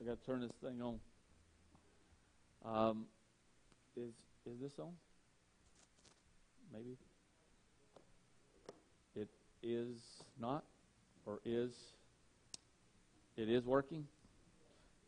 [0.00, 1.00] I got to turn this thing on.
[2.64, 3.06] Um,
[3.96, 4.12] is
[4.46, 4.92] is this on?
[6.72, 6.96] Maybe.
[9.14, 9.28] It
[9.62, 9.96] is
[10.40, 10.64] not,
[11.26, 11.72] or is.
[13.36, 14.06] It is working.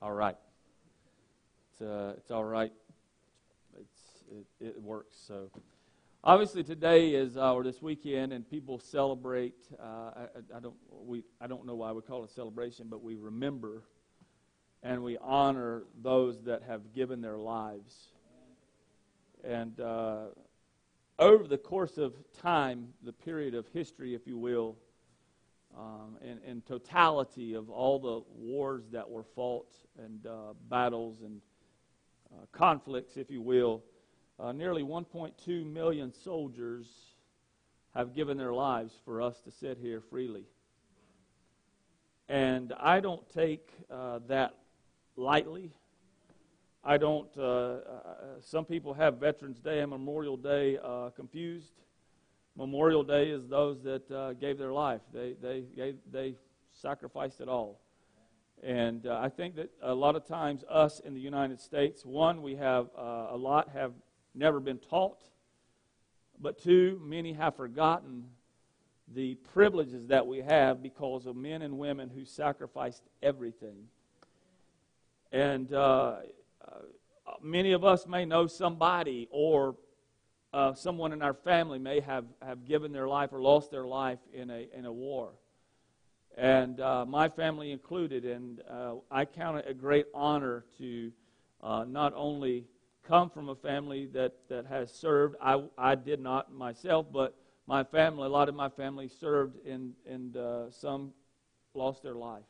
[0.00, 0.36] All right.
[1.73, 2.73] It's uh, it's all right.
[3.79, 5.16] It's it, it works.
[5.27, 5.50] So.
[6.25, 9.55] Obviously, today is or this weekend, and people celebrate.
[9.80, 13.14] Uh, I, I, don't we I don't know why we call it celebration, but we
[13.14, 13.84] remember
[14.86, 17.93] and we honor those that have given their lives.
[19.43, 20.26] And uh,
[21.18, 24.76] over the course of time, the period of history, if you will,
[25.76, 29.68] um, in, in, totality of all the wars that were fought
[29.99, 31.40] and uh, battles and
[32.33, 33.83] uh, conflicts, if you will
[34.39, 36.87] uh, nearly 1.2 million soldiers
[37.95, 40.45] have given their lives for us to sit here freely.
[42.28, 44.55] And I don't take uh, that
[45.17, 45.72] lightly.
[46.84, 47.81] I don't, uh, uh
[48.41, 51.73] some people have Veterans Day and Memorial Day uh, confused.
[52.56, 56.34] Memorial Day is those that uh, gave their life, they, they, gave, they
[56.73, 57.81] sacrificed it all.
[58.62, 62.56] And I think that a lot of times, us in the United States, one, we
[62.56, 63.92] have a lot have
[64.34, 65.23] never been taught.
[66.41, 68.25] But two, many have forgotten
[69.14, 73.89] the privileges that we have because of men and women who sacrificed everything.
[75.33, 76.17] And uh,
[76.67, 76.71] uh,
[77.43, 79.77] many of us may know somebody or
[80.53, 84.19] uh, someone in our family may have, have given their life or lost their life
[84.33, 85.33] in a, in a war.
[86.37, 88.25] And uh, my family included.
[88.25, 91.13] And uh, I count it a great honor to
[91.63, 92.65] uh, not only
[93.07, 95.37] come from a family that, that has served.
[95.41, 99.93] I, I did not myself, but my family, a lot of my family served, and,
[100.09, 101.13] and uh, some
[101.75, 102.45] lost their life.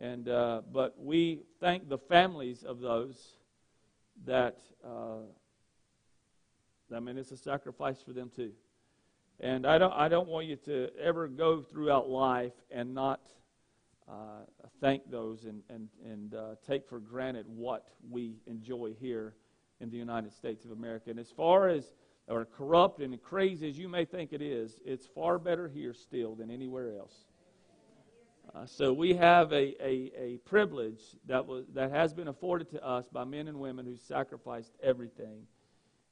[0.00, 3.36] And, uh, but we thank the families of those
[4.24, 5.18] that, uh,
[6.94, 8.52] I mean, it's a sacrifice for them too.
[9.40, 13.20] And I don't, I don't want you to ever go throughout life and not
[14.08, 14.44] uh,
[14.80, 19.34] thank those and, and, and uh, take for granted what we enjoy here
[19.80, 21.10] in the United States of America.
[21.10, 21.92] And as far as
[22.26, 26.34] or corrupt and crazy as you may think it is, it's far better here still
[26.34, 27.26] than anywhere else.
[28.52, 32.84] Uh, so we have a, a, a privilege that, was, that has been afforded to
[32.84, 35.42] us by men and women who sacrificed everything.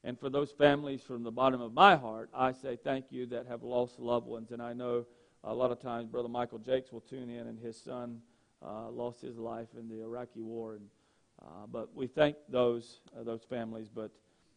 [0.05, 3.47] And for those families from the bottom of my heart, I say thank you that
[3.47, 4.51] have lost loved ones.
[4.51, 5.05] And I know
[5.43, 8.21] a lot of times Brother Michael Jakes will tune in, and his son
[8.65, 10.75] uh, lost his life in the Iraqi war.
[10.75, 10.85] And
[11.41, 13.89] uh, but we thank those uh, those families.
[13.93, 14.11] But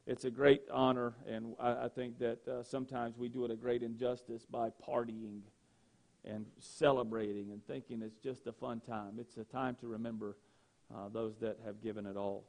[0.07, 3.57] it's a great honor, and I, I think that uh, sometimes we do it a
[3.57, 5.41] great injustice by partying
[6.25, 9.15] and celebrating and thinking it's just a fun time.
[9.19, 10.37] It's a time to remember
[10.95, 12.45] uh, those that have given it all.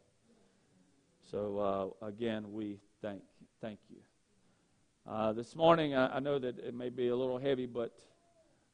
[1.32, 3.22] So uh, again, we thank
[3.62, 5.34] thank you.
[5.34, 7.98] this morning, I, I know that it may be a little heavy, but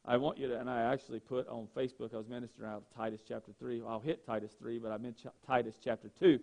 [0.04, 2.96] I want you to, and I actually put on Facebook, I was ministering out of
[2.96, 3.82] Titus chapter 3.
[3.86, 6.38] I'll hit Titus 3, but I meant Ch- Titus chapter 2.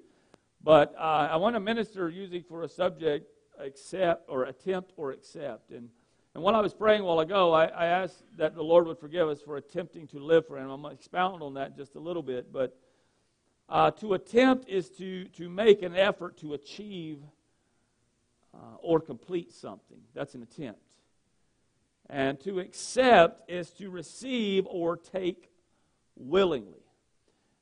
[0.63, 3.27] But uh, I want to minister usually for a subject,
[3.59, 5.71] accept or attempt or accept.
[5.71, 5.89] And,
[6.37, 8.99] and when I was praying a while ago, I, I asked that the Lord would
[8.99, 10.69] forgive us for attempting to live for Him.
[10.69, 12.53] I'm going to expound on that just a little bit.
[12.53, 12.77] But
[13.67, 17.23] uh, to attempt is to, to make an effort to achieve
[18.53, 19.97] uh, or complete something.
[20.13, 20.79] That's an attempt.
[22.07, 25.49] And to accept is to receive or take
[26.15, 26.85] willingly.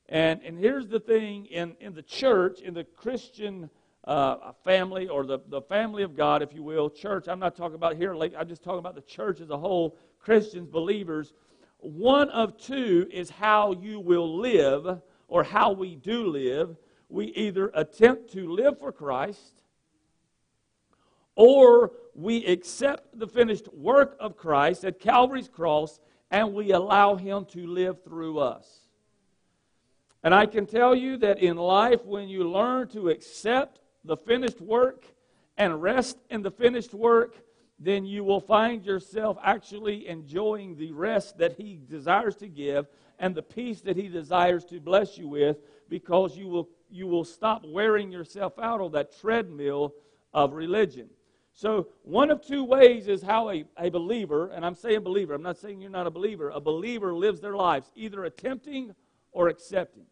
[0.09, 3.69] And, and here's the thing in, in the church, in the Christian
[4.06, 7.76] uh, family or the, the family of God, if you will, church, I'm not talking
[7.76, 11.34] about here, I'm just talking about the church as a whole, Christians, believers.
[11.80, 16.76] One of two is how you will live or how we do live.
[17.10, 19.64] We either attempt to live for Christ
[21.36, 26.00] or we accept the finished work of Christ at Calvary's cross
[26.32, 28.68] and we allow Him to live through us.
[30.24, 34.61] And I can tell you that in life, when you learn to accept the finished
[34.61, 35.05] work
[35.57, 37.35] and rest in the finished work,
[37.79, 42.87] then you will find yourself actually enjoying the rest that He desires to give
[43.19, 45.57] and the peace that He desires to bless you with
[45.90, 49.93] because you will, you will stop wearing yourself out on that treadmill
[50.34, 51.09] of religion.
[51.53, 55.41] So, one of two ways is how a, a believer, and I'm saying believer, I'm
[55.41, 58.93] not saying you're not a believer, a believer lives their lives, either attempting
[59.31, 60.03] or accepting.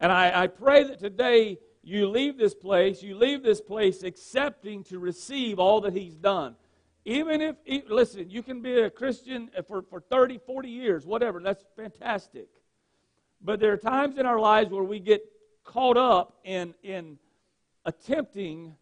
[0.00, 1.58] And I, I pray that today
[1.88, 6.54] you leave this place, you leave this place accepting to receive all that He's done.
[7.04, 7.56] Even if,
[7.88, 12.48] listen, you can be a Christian for, for 30, 40 years, whatever, that's fantastic.
[13.40, 15.22] But there are times in our lives where we get
[15.64, 17.18] caught up in, in
[17.86, 18.74] attempting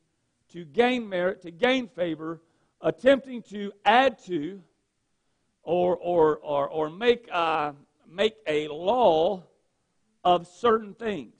[0.51, 2.41] to gain merit, to gain favor,
[2.81, 4.61] attempting to add to
[5.63, 7.73] or, or, or, or make, uh,
[8.09, 9.45] make a law
[10.25, 11.36] of certain things.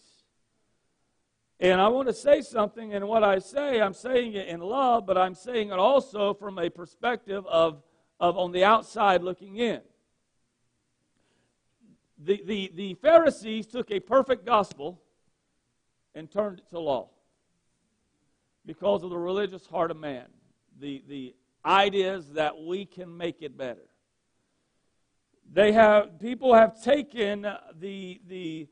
[1.59, 5.07] And I want to say something, and what I say, I'm saying it in love,
[5.07, 7.83] but I'm saying it also from a perspective of,
[8.21, 9.81] of on the outside looking in.
[12.19, 15.01] The, the, the Pharisees took a perfect gospel
[16.15, 17.09] and turned it to law
[18.67, 20.27] because of the religious heart of man,
[20.79, 23.89] the, the ideas that we can make it better.
[25.53, 27.47] They have, people have taken
[27.79, 28.67] the, the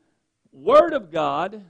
[0.51, 1.63] Word of God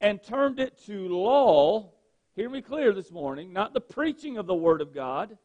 [0.00, 1.90] and turned it to law.
[2.34, 5.38] Hear me clear this morning, not the preaching of the Word of God,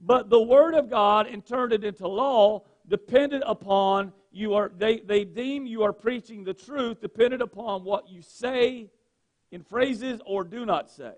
[0.00, 4.98] but the Word of God and turned it into law dependent upon you are they,
[4.98, 8.90] they deem you are preaching the truth dependent upon what you say
[9.50, 11.12] in phrases or do not say.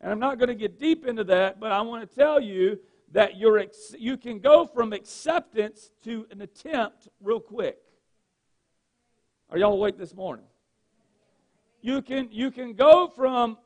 [0.00, 2.78] And I'm not going to get deep into that, but I want to tell you
[3.12, 3.64] that you're
[3.96, 7.78] you can go from acceptance to an attempt real quick.
[9.50, 10.46] Are y'all awake this morning?
[11.82, 13.58] You can, you can go from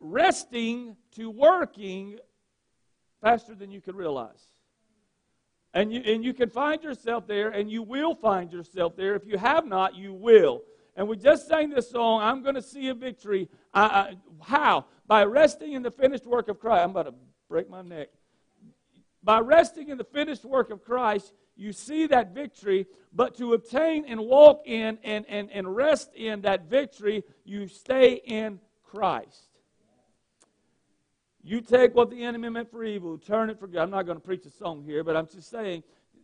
[0.00, 2.18] resting to working
[3.20, 4.42] faster than you can realize.
[5.72, 9.14] And you, and you can find yourself there, and you will find yourself there.
[9.14, 10.62] If you have not, you will.
[10.96, 13.48] And we just sang this song, I'm going to see a victory.
[13.72, 14.86] I, I, how?
[15.06, 16.82] By resting in the finished work of Christ.
[16.82, 17.14] I'm about to
[17.48, 18.08] break my neck.
[19.22, 24.06] By resting in the finished work of Christ, you see that victory, but to obtain
[24.06, 29.50] and walk in and, and, and rest in that victory, you stay in Christ.
[31.42, 33.80] You take what the enemy meant for evil, turn it for good.
[33.80, 35.82] I'm not going to preach a song here, but I'm just saying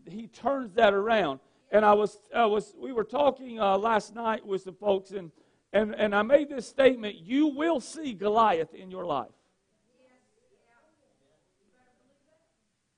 [0.09, 1.41] he turns that around.
[1.71, 5.31] And I was, I was we were talking uh, last night with some folks, and,
[5.75, 9.29] and, and I made this statement you will see Goliath in your life.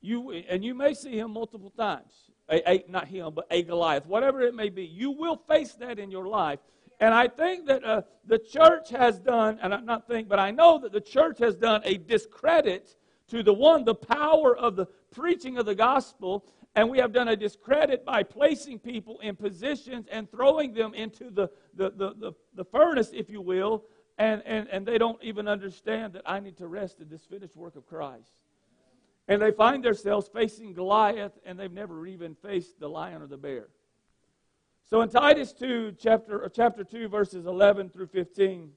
[0.00, 2.27] You, and you may see him multiple times.
[2.50, 4.84] A, a, not him, but a Goliath, whatever it may be.
[4.84, 6.60] You will face that in your life.
[7.00, 10.50] And I think that uh, the church has done, and I'm not think, but I
[10.50, 12.96] know that the church has done a discredit
[13.28, 17.28] to the one, the power of the preaching of the gospel, and we have done
[17.28, 22.32] a discredit by placing people in positions and throwing them into the, the, the, the,
[22.54, 23.84] the furnace, if you will,
[24.16, 27.56] and, and, and they don't even understand that I need to rest in this finished
[27.56, 28.32] work of Christ.
[29.28, 33.36] And they find themselves facing Goliath, and they've never even faced the lion or the
[33.36, 33.68] bear.
[34.88, 38.70] So in Titus 2, chapter, uh, chapter 2, verses 11 through 15,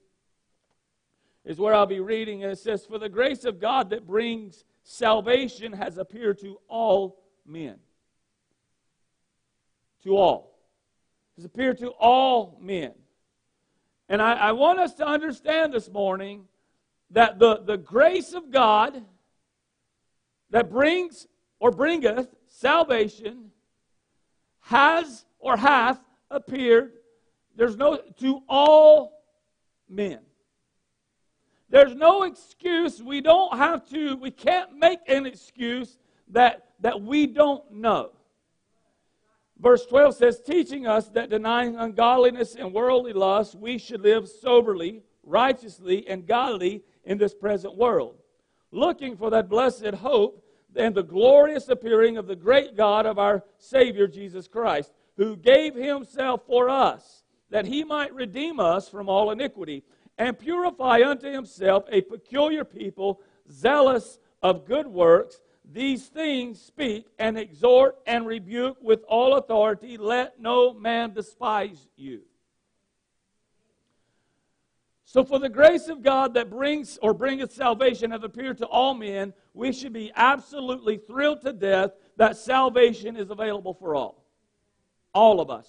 [1.45, 2.43] is where I'll be reading.
[2.43, 7.23] And it says, For the grace of God that brings salvation has appeared to all
[7.45, 7.77] men.
[10.03, 10.59] To all.
[11.37, 12.91] Has appeared to all men.
[14.09, 16.43] And I, I want us to understand this morning
[17.11, 19.01] that the, the grace of God
[20.51, 21.27] that brings
[21.59, 23.51] or bringeth salvation
[24.61, 25.99] has or hath
[26.29, 26.93] appeared.
[27.55, 29.23] There's no to all
[29.89, 30.19] men.
[31.69, 33.01] There's no excuse.
[33.01, 35.97] We don't have to we can't make an excuse
[36.29, 38.11] that that we don't know.
[39.59, 45.03] Verse 12 says teaching us that denying ungodliness and worldly lust we should live soberly
[45.23, 48.15] righteously and godly in this present world
[48.71, 50.43] looking for that blessed hope
[50.75, 55.75] and the glorious appearing of the great God of our Savior Jesus Christ, who gave
[55.75, 59.83] himself for us, that he might redeem us from all iniquity,
[60.17, 65.41] and purify unto himself a peculiar people, zealous of good works.
[65.69, 69.97] These things speak and exhort and rebuke with all authority.
[69.97, 72.21] Let no man despise you.
[75.11, 78.93] So, for the grace of God that brings or bringeth salvation have appeared to all
[78.93, 84.23] men, we should be absolutely thrilled to death that salvation is available for all.
[85.13, 85.67] All of us.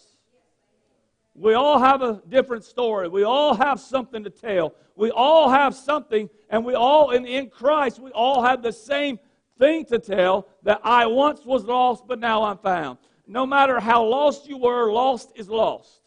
[1.34, 3.08] We all have a different story.
[3.08, 4.76] We all have something to tell.
[4.94, 9.18] We all have something, and we all, in, in Christ, we all have the same
[9.58, 12.99] thing to tell that I once was lost, but now I'm found.
[13.26, 16.01] No matter how lost you were, lost is lost.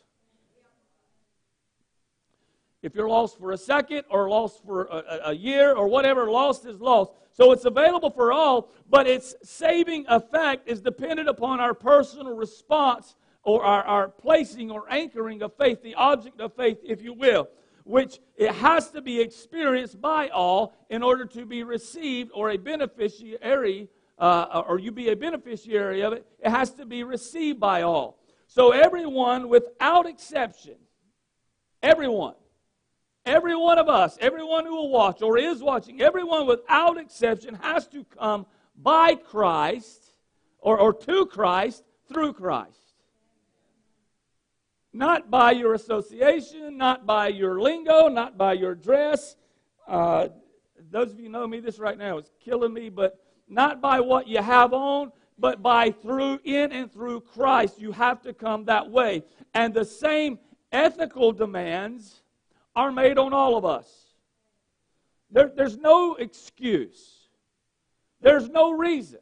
[2.86, 6.68] If you're lost for a second or lost for a, a, year or whatever, lost
[6.68, 7.13] is lost.
[7.32, 13.15] So it's available for all, but its saving effect is dependent upon our personal response
[13.42, 17.50] or our, our placing or anchoring of faith, the object of faith, if you will,
[17.86, 22.58] which it has to be experienced by all in order to be received or a
[22.58, 23.89] beneficiary,
[24.20, 26.24] uh, or you be a beneficiary of it.
[26.39, 28.20] It has to be received by all.
[28.46, 30.75] So everyone, without exception,
[31.82, 32.36] everyone,
[33.25, 37.88] every one of us, everyone who will watch or is watching, everyone without exception has
[37.88, 38.46] to come
[38.82, 40.13] by Christ
[40.60, 42.79] or, or to Christ through Christ.
[44.94, 49.36] Not by your association, not by your lingo, not by your dress.
[49.88, 50.29] Uh,
[50.89, 54.27] those of you know me, this right now is killing me, but not by what
[54.27, 57.79] you have on, but by through, in and through Christ.
[57.79, 59.24] You have to come that way.
[59.53, 60.39] And the same
[60.72, 62.22] ethical demands
[62.75, 63.88] are made on all of us.
[65.32, 67.27] There, there's no excuse,
[68.22, 69.20] there's no reason.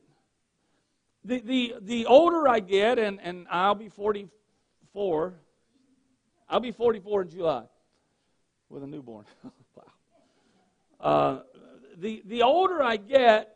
[1.26, 5.34] The, the, the older I get, and, and I'll be 44,
[6.50, 7.64] I'll be 44 in July
[8.70, 9.26] with a newborn.
[9.76, 9.84] wow.
[11.00, 11.40] Uh,
[11.98, 13.56] the, the older I get,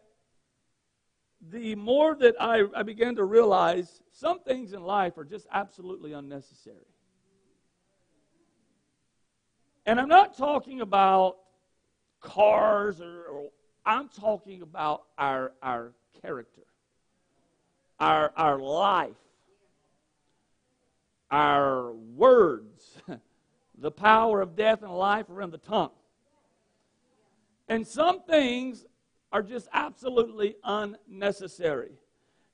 [1.42, 6.14] the more that I, I begin to realize some things in life are just absolutely
[6.14, 6.88] unnecessary.
[9.88, 11.38] And I'm not talking about
[12.20, 13.50] cars or, or
[13.86, 16.64] I'm talking about our, our character,
[17.98, 19.16] our, our life,
[21.32, 22.98] our words.
[23.78, 25.92] the power of death and life are in the tongue.
[27.70, 28.86] And some things
[29.32, 31.94] are just absolutely unnecessary.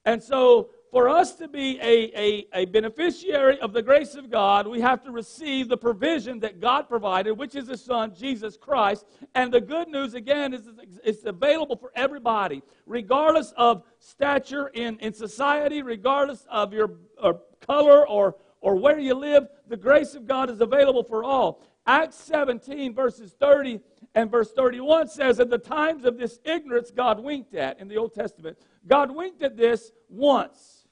[0.06, 4.68] And so, for us to be a, a, a, beneficiary of the grace of God,
[4.68, 9.04] we have to receive the provision that God provided, which is His Son, Jesus Christ.
[9.34, 10.70] And the good news, again, is
[11.04, 18.08] it's available for everybody, regardless of stature in, in society, regardless of your or color
[18.08, 19.48] or, or where you live.
[19.68, 21.64] The grace of God is available for all.
[21.88, 23.80] Acts 17, verses 30
[24.14, 27.98] and verse 31 says, At the times of this ignorance, God winked at in the
[27.98, 28.60] Old Testament.
[28.88, 30.83] God winked at this once,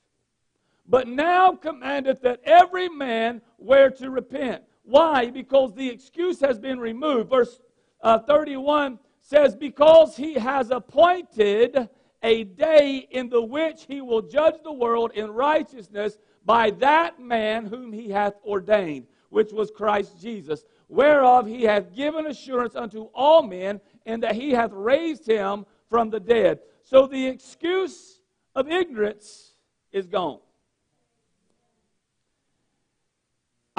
[0.92, 4.62] but now commandeth that every man where to repent.
[4.84, 5.32] Why?
[5.32, 7.30] Because the excuse has been removed.
[7.30, 7.60] Verse
[8.02, 11.90] uh, 31 says, Because he has appointed
[12.22, 17.66] a day in the which he will judge the world in righteousness by that man
[17.66, 23.42] whom he hath ordained, which was Christ Jesus whereof he hath given assurance unto all
[23.42, 26.60] men, and that he hath raised him from the dead.
[26.84, 28.20] So the excuse
[28.56, 29.54] of ignorance
[29.94, 30.40] is gone.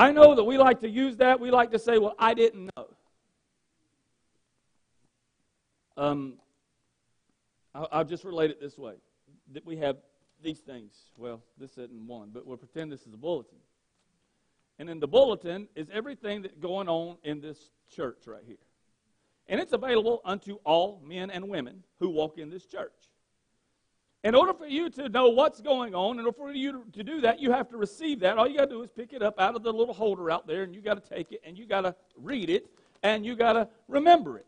[0.02, 1.38] I know that we like to use that.
[1.38, 2.86] We like to say, well, I didn't know.
[5.96, 6.34] Um,
[7.72, 8.94] I'll, I'll just relate it this way
[9.52, 9.98] that we have
[10.42, 10.92] these things.
[11.16, 13.58] Well, this isn't one, but we'll pretend this is a bulletin.
[14.80, 18.56] And in the bulletin is everything that's going on in this church right here.
[19.46, 22.90] And it's available unto all men and women who walk in this church.
[24.24, 27.20] In order for you to know what's going on, in order for you to do
[27.22, 28.38] that, you have to receive that.
[28.38, 30.46] All you got to do is pick it up out of the little holder out
[30.46, 32.70] there, and you got to take it, and you got to read it,
[33.02, 34.46] and you got to remember it.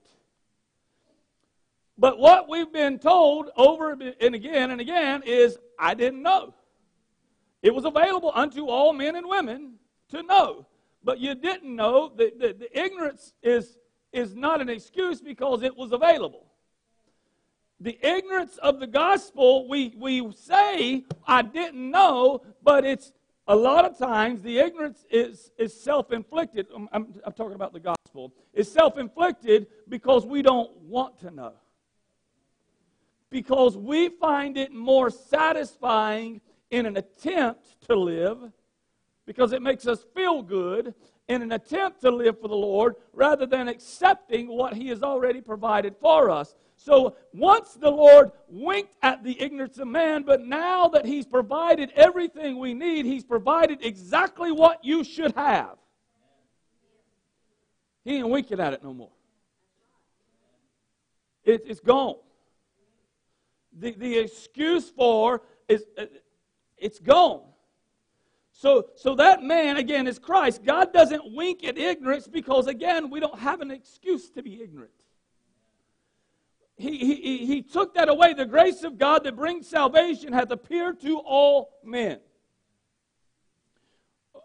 [1.99, 6.54] But what we've been told over and again and again is, I didn't know.
[7.62, 9.75] It was available unto all men and women
[10.11, 10.66] to know.
[11.02, 13.78] But you didn't know that the, the ignorance is,
[14.12, 16.47] is not an excuse because it was available.
[17.81, 23.12] The ignorance of the gospel, we, we say, I didn't know, but it's
[23.47, 26.66] a lot of times the ignorance is, is self inflicted.
[26.75, 28.33] I'm, um, I'm, I'm talking about the gospel.
[28.52, 31.54] It's self inflicted because we don't want to know.
[33.31, 36.40] Because we find it more satisfying
[36.71, 38.38] in an attempt to live
[39.26, 40.95] because it makes us feel good
[41.28, 45.40] in an attempt to live for the Lord rather than accepting what He has already
[45.40, 46.54] provided for us.
[46.85, 51.91] So once the Lord winked at the ignorance of man, but now that He's provided
[51.97, 55.79] everything we need, He's provided exactly what you should have.
[58.05, 59.12] He ain't winking at it no more.
[61.43, 62.17] It, it's gone.
[63.79, 66.05] The, the excuse for is uh,
[66.76, 67.45] it's gone.
[68.53, 70.62] So, so that man, again, is Christ.
[70.62, 74.93] God doesn't wink at ignorance because, again, we don't have an excuse to be ignorant.
[76.76, 78.35] He, he, he took that away.
[78.35, 82.19] The grace of God that brings salvation hath appeared to all men.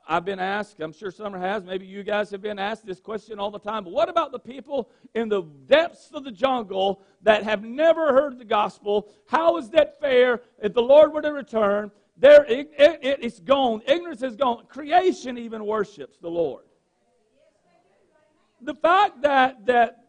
[0.07, 3.39] I've been asked, I'm sure Summer has, maybe you guys have been asked this question
[3.39, 7.43] all the time, but what about the people in the depths of the jungle that
[7.43, 9.07] have never heard the gospel?
[9.27, 13.81] How is that fair if the Lord were to return there, it, it, it's gone.
[13.87, 14.65] Ignorance is gone.
[14.67, 16.65] Creation even worships the Lord.
[18.61, 20.08] The fact that, that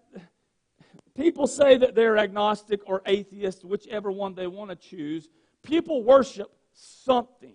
[1.21, 5.29] people say that they're agnostic or atheist, whichever one they want to choose,
[5.63, 7.55] people worship something.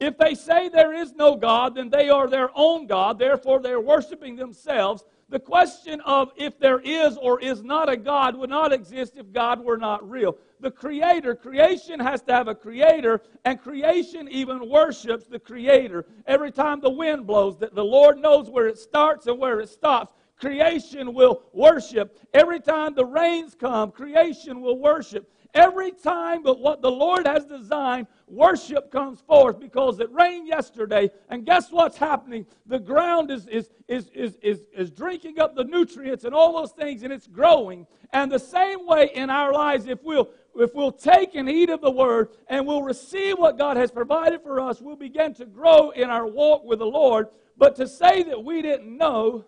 [0.00, 3.80] If they say there is no God, then they are their own God, therefore they're
[3.80, 5.04] worshiping themselves.
[5.28, 9.30] The question of if there is or is not a God would not exist if
[9.32, 10.38] God were not real.
[10.60, 16.06] The Creator, creation has to have a Creator, and creation even worships the Creator.
[16.26, 19.68] Every time the wind blows, that the Lord knows where it starts and where it
[19.68, 20.14] stops.
[20.38, 22.18] Creation will worship.
[22.32, 25.30] Every time the rains come, creation will worship.
[25.54, 31.10] Every time but what the Lord has designed, worship comes forth because it rained yesterday.
[31.30, 32.46] And guess what's happening?
[32.66, 36.72] The ground is, is, is, is, is, is drinking up the nutrients and all those
[36.72, 37.86] things, and it's growing.
[38.12, 41.80] And the same way in our lives, if we'll, if we'll take and eat of
[41.80, 45.90] the Word and we'll receive what God has provided for us, we'll begin to grow
[45.90, 47.28] in our walk with the Lord.
[47.56, 49.44] But to say that we didn't know,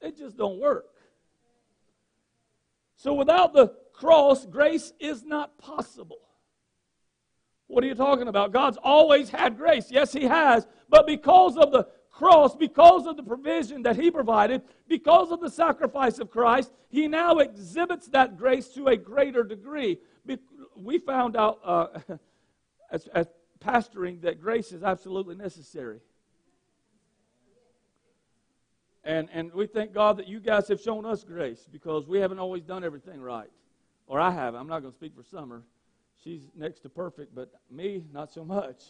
[0.00, 0.86] it just don't work.
[2.96, 6.18] So without the cross, grace is not possible.
[7.68, 8.52] What are you talking about?
[8.52, 9.90] God's always had grace.
[9.90, 10.66] Yes, He has.
[10.88, 15.50] But because of the cross, because of the provision that He provided, because of the
[15.50, 19.98] sacrifice of Christ, He now exhibits that grace to a greater degree.
[20.76, 21.86] We found out uh,
[22.90, 23.28] as, as
[23.60, 26.00] pastoring that grace is absolutely necessary.
[29.08, 32.38] And, and we thank God that you guys have shown us grace because we haven't
[32.38, 33.48] always done everything right.
[34.06, 34.54] Or I have.
[34.54, 35.62] I'm not going to speak for Summer.
[36.22, 38.82] She's next to perfect, but me, not so much.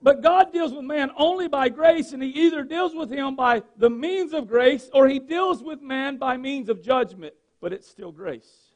[0.00, 3.64] But God deals with man only by grace, and He either deals with him by
[3.76, 7.88] the means of grace or He deals with man by means of judgment, but it's
[7.88, 8.68] still grace.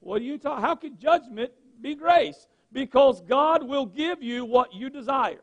[0.00, 0.62] What do you talk?
[0.62, 2.46] How could judgment be grace?
[2.72, 5.42] Because God will give you what you desire.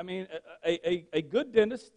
[0.00, 0.26] I mean,
[0.64, 1.92] a, a, a good dentist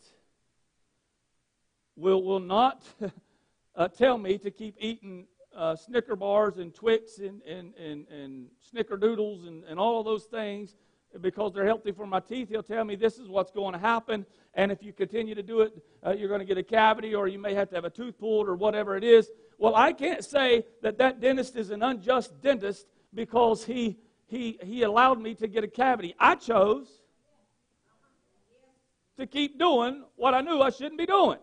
[1.95, 2.83] will, will not
[3.77, 8.47] uh, tell me to keep eating uh, Snicker bars and Twix and, and, and, and
[8.75, 10.75] Snickerdoodles and, and all of those things
[11.21, 12.49] because they're healthy for my teeth.
[12.49, 14.25] He'll tell me this is what's going to happen.
[14.53, 15.71] And if you continue to do it,
[16.05, 18.19] uh, you're going to get a cavity or you may have to have a tooth
[18.19, 19.31] pulled or whatever it is.
[19.57, 24.83] Well, I can't say that that dentist is an unjust dentist because he, he, he
[24.83, 26.15] allowed me to get a cavity.
[26.19, 27.02] I chose
[29.17, 31.39] to keep doing what I knew I shouldn't be doing.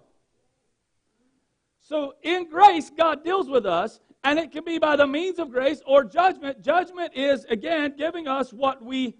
[1.81, 5.51] So, in grace, God deals with us, and it can be by the means of
[5.51, 6.63] grace or judgment.
[6.63, 9.17] Judgment is, again, giving us what we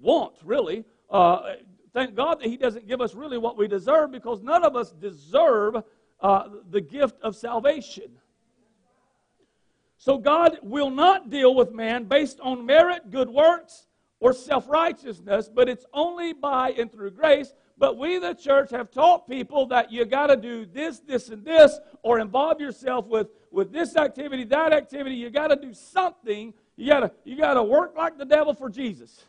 [0.00, 0.84] want, really.
[1.08, 1.54] Uh,
[1.94, 4.92] thank God that He doesn't give us really what we deserve because none of us
[4.92, 5.76] deserve
[6.20, 8.18] uh, the gift of salvation.
[9.96, 13.87] So, God will not deal with man based on merit, good works,
[14.20, 17.52] or self righteousness, but it's only by and through grace.
[17.76, 21.44] But we, the church, have taught people that you got to do this, this, and
[21.44, 25.14] this, or involve yourself with, with this activity, that activity.
[25.14, 26.52] You got to do something.
[26.76, 29.24] You got to you got to work like the devil for Jesus.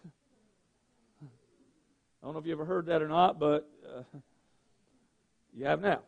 [1.24, 4.02] I don't know if you ever heard that or not, but uh,
[5.54, 6.02] you have now.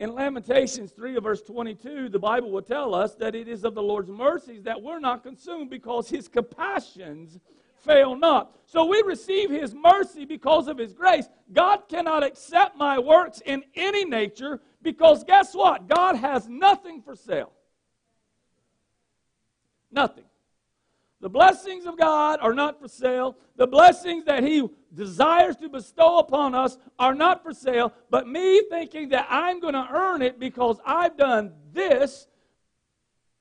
[0.00, 3.82] In Lamentations 3 verse 22, the Bible will tell us that it is of the
[3.82, 7.40] Lord's mercies that we're not consumed because his compassions
[7.84, 8.56] fail not.
[8.64, 11.26] So we receive his mercy because of his grace.
[11.52, 15.88] God cannot accept my works in any nature because guess what?
[15.88, 17.52] God has nothing for sale.
[19.90, 20.24] Nothing.
[21.20, 23.36] The blessings of God are not for sale.
[23.56, 27.92] The blessings that He desires to bestow upon us are not for sale.
[28.08, 32.28] But me thinking that I'm going to earn it because I've done this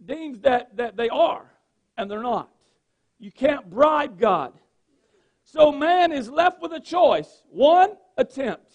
[0.03, 1.51] deems that, that they are,
[1.97, 2.49] and they're not.
[3.19, 4.53] You can't bribe God.
[5.43, 7.43] So man is left with a choice.
[7.49, 8.73] One, attempt.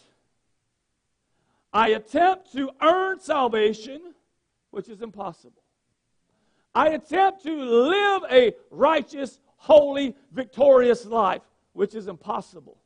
[1.73, 4.15] I attempt to earn salvation,
[4.71, 5.62] which is impossible.
[6.75, 12.79] I attempt to live a righteous, holy, victorious life, which is impossible.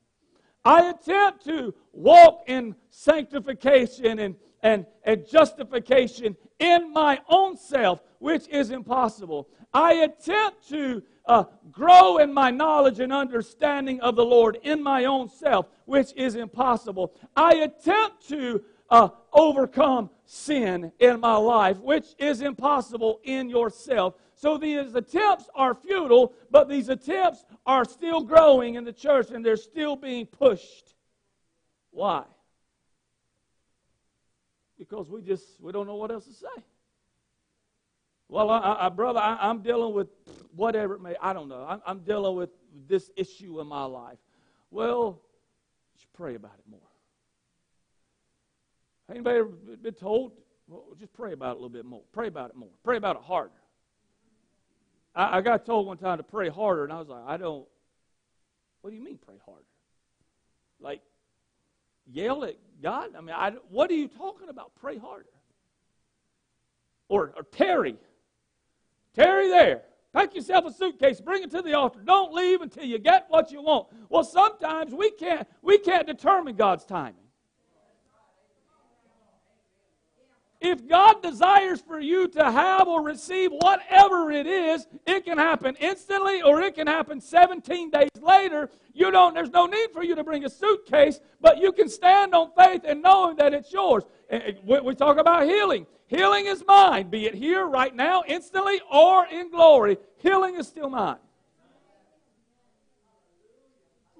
[0.64, 8.48] I attempt to walk in sanctification and, and, and justification in my own self, which
[8.48, 9.48] is impossible.
[9.72, 15.04] I attempt to uh, grow in my knowledge and understanding of the Lord in my
[15.04, 17.14] own self, which is impossible.
[17.36, 24.14] I attempt to uh, overcome sin in my life, which is impossible in yourself.
[24.34, 29.44] So these attempts are futile, but these attempts are still growing in the church and
[29.44, 30.94] they're still being pushed.
[31.90, 32.24] Why?
[34.78, 36.62] Because we just we don't know what else to say.
[38.28, 40.08] Well, I, I, brother, I, am dealing with
[40.54, 41.14] whatever it may.
[41.22, 41.64] I don't know.
[41.68, 42.50] I'm, I'm dealing with
[42.88, 44.18] this issue in my life.
[44.70, 45.20] Well,
[45.94, 46.80] you should pray about it more.
[49.10, 50.32] Anybody ever been told?
[50.68, 52.02] Well, just pray about it a little bit more.
[52.12, 52.70] Pray about it more.
[52.82, 53.52] Pray about it harder.
[55.14, 57.66] I, I got told one time to pray harder, and I was like, I don't.
[58.80, 59.62] What do you mean pray harder?
[60.80, 61.00] Like
[62.12, 63.10] yell at God?
[63.16, 64.72] I mean, I, what are you talking about?
[64.80, 65.26] Pray harder.
[67.08, 67.96] Or, or Tarry.
[69.14, 69.82] Tarry there.
[70.12, 72.00] Pack yourself a suitcase, bring it to the altar.
[72.02, 73.88] Don't leave until you get what you want.
[74.08, 77.25] Well, sometimes we can't we can't determine God's timing.
[80.60, 85.76] If God desires for you to have or receive whatever it is, it can happen
[85.80, 88.70] instantly or it can happen 17 days later.
[88.94, 92.34] You don't there's no need for you to bring a suitcase, but you can stand
[92.34, 94.04] on faith and knowing that it's yours.
[94.30, 95.86] Eh, eh, we talk about healing.
[96.06, 99.98] Healing is mine, be it here right now instantly or in glory.
[100.18, 101.16] Healing is still mine.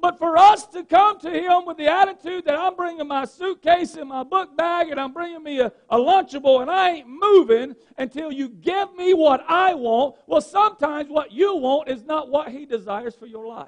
[0.07, 3.97] But for us to come to Him with the attitude that I'm bringing my suitcase
[3.97, 7.75] and my book bag and I'm bringing me a, a Lunchable and I ain't moving
[7.99, 12.51] until you give me what I want, well, sometimes what you want is not what
[12.53, 13.67] He desires for your life.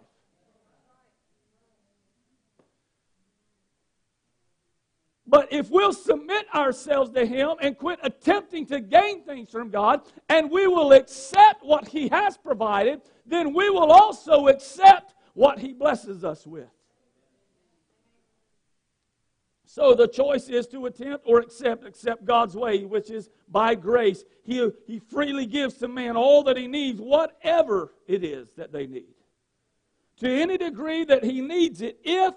[5.26, 10.02] But if we'll submit ourselves to Him and quit attempting to gain things from God,
[10.28, 15.72] and we will accept what He has provided, then we will also accept what He
[15.72, 16.68] blesses us with.
[19.64, 24.24] So the choice is to attempt or accept, accept God's way, which is by grace.
[24.42, 28.86] He, he freely gives to man all that he needs, whatever it is that they
[28.86, 29.14] need.
[30.20, 32.34] To any degree that he needs it, if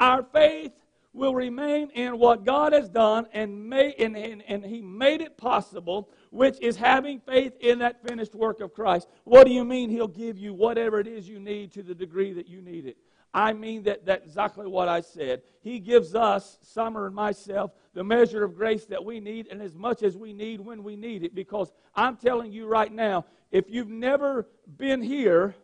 [0.00, 0.72] our faith
[1.16, 5.36] will remain in what God has done and, made, and, and, and He made it
[5.36, 9.08] possible, which is having faith in that finished work of Christ.
[9.24, 12.32] What do you mean He'll give you whatever it is you need to the degree
[12.32, 12.96] that you need it?
[13.34, 15.42] I mean that that's exactly what I said.
[15.60, 19.74] He gives us, Summer and myself, the measure of grace that we need and as
[19.74, 21.34] much as we need when we need it.
[21.34, 25.54] Because I'm telling you right now, if you've never been here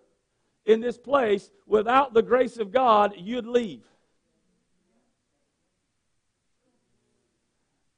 [0.66, 3.84] in this place without the grace of God, you'd leave.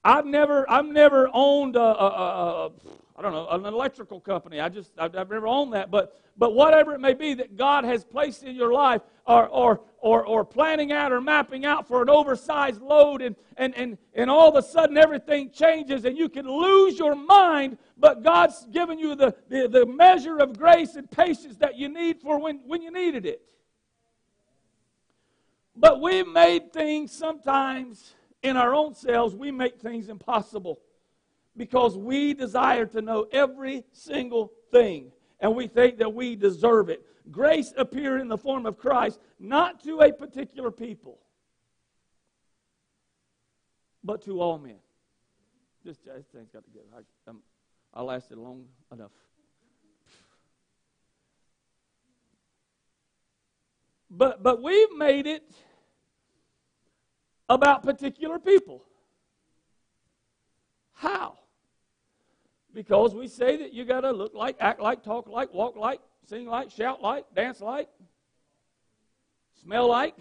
[0.04, 2.70] I've never, I've never owned a, a, a, a
[3.16, 4.60] I don't know, an electrical company.
[4.60, 5.90] I just, I've, I've, never owned that.
[5.90, 9.80] But, but whatever it may be that God has placed in your life, or, or,
[9.98, 14.28] or, or planning out or mapping out for an oversized load, and, and, and, and
[14.28, 18.98] all of a sudden everything changes, and you can lose your mind, but God's given
[18.98, 22.82] you the, the, the measure of grace and patience that you need for when, when
[22.82, 23.40] you needed it.
[25.76, 30.78] But we've made things sometimes in our own selves, we make things impossible
[31.56, 37.04] because we desire to know every single thing and we think that we deserve it.
[37.30, 41.18] Grace appeared in the form of Christ, not to a particular people,
[44.04, 44.76] but to all men.
[45.82, 46.86] This, this thing's got to get.
[46.94, 47.38] I, I'm,
[47.94, 49.10] I lasted long enough.
[54.10, 55.42] But but we've made it
[57.48, 58.84] about particular people.
[60.92, 61.38] How?
[62.72, 66.00] Because we say that you got to look like, act like, talk like, walk like,
[66.26, 67.88] sing like, shout like, dance like,
[69.62, 70.16] smell like,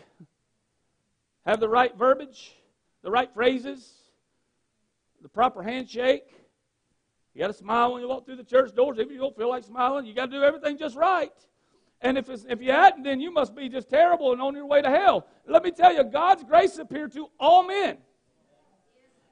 [1.45, 2.55] have the right verbiage,
[3.01, 3.91] the right phrases,
[5.21, 6.25] the proper handshake.
[7.33, 8.97] You got to smile when you walk through the church doors.
[8.97, 11.33] Even if you don't feel like smiling, you got to do everything just right.
[12.03, 14.81] And if, if you hadn't, then you must be just terrible and on your way
[14.81, 15.25] to hell.
[15.47, 17.97] Let me tell you, God's grace appeared to all men.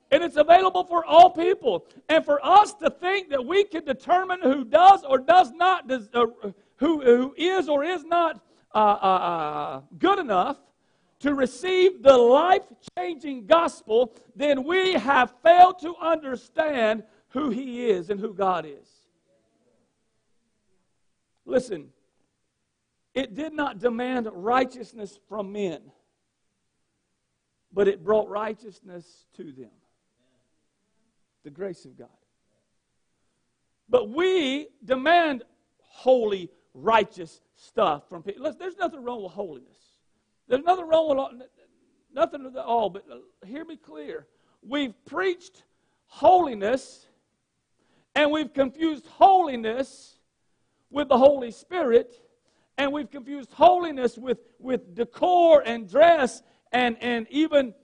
[0.10, 1.86] And it's available for all people.
[2.08, 6.26] And for us to think that we can determine who does or does not, uh,
[6.78, 8.42] who, who is or is not
[8.74, 10.58] uh, uh, uh good enough
[11.20, 12.64] to receive the life
[12.98, 18.90] changing gospel, then we have failed to understand who He is and who God is.
[21.46, 21.90] Listen,
[23.14, 25.82] it did not demand righteousness from men,
[27.74, 29.72] but it brought righteousness to them.
[31.44, 32.08] The grace of God.
[33.90, 35.44] But we demand
[35.80, 38.44] holy, righteous stuff from people.
[38.44, 39.78] Listen, there's nothing wrong with holiness.
[40.48, 41.48] There's nothing wrong with
[42.14, 42.90] nothing at all.
[42.90, 43.06] But
[43.46, 44.28] hear me clear.
[44.62, 45.64] We've preached
[46.06, 47.08] holiness,
[48.16, 50.20] and we've confused holiness
[50.90, 52.22] with the Holy Spirit
[52.82, 56.42] and we've confused holiness with, with decor and dress
[56.72, 57.76] and, and even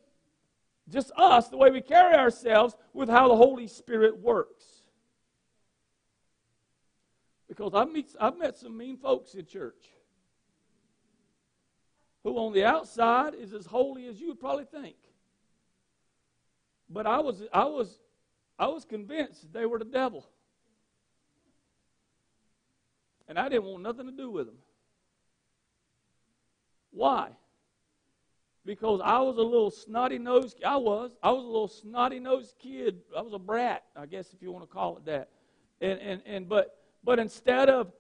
[0.90, 4.64] just us, the way we carry ourselves, with how the Holy Spirit works.
[7.48, 9.86] Because I've, meet, I've met some mean folks in church
[12.24, 14.96] who, on the outside, is as holy as you would probably think.
[16.90, 18.00] But I was, I was,
[18.58, 20.26] I was convinced they were the devil.
[23.28, 24.56] And I didn't want nothing to do with them.
[26.98, 27.30] Why?
[28.66, 30.64] Because I was a little snotty nosed.
[30.66, 31.12] I was.
[31.22, 33.02] I was a little snotty nosed kid.
[33.16, 35.30] I was a brat, I guess, if you want to call it that.
[35.80, 37.92] And and and but but instead of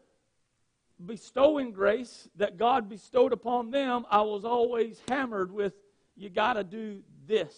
[1.06, 5.74] bestowing grace that God bestowed upon them, I was always hammered with,
[6.16, 7.54] you got to do this.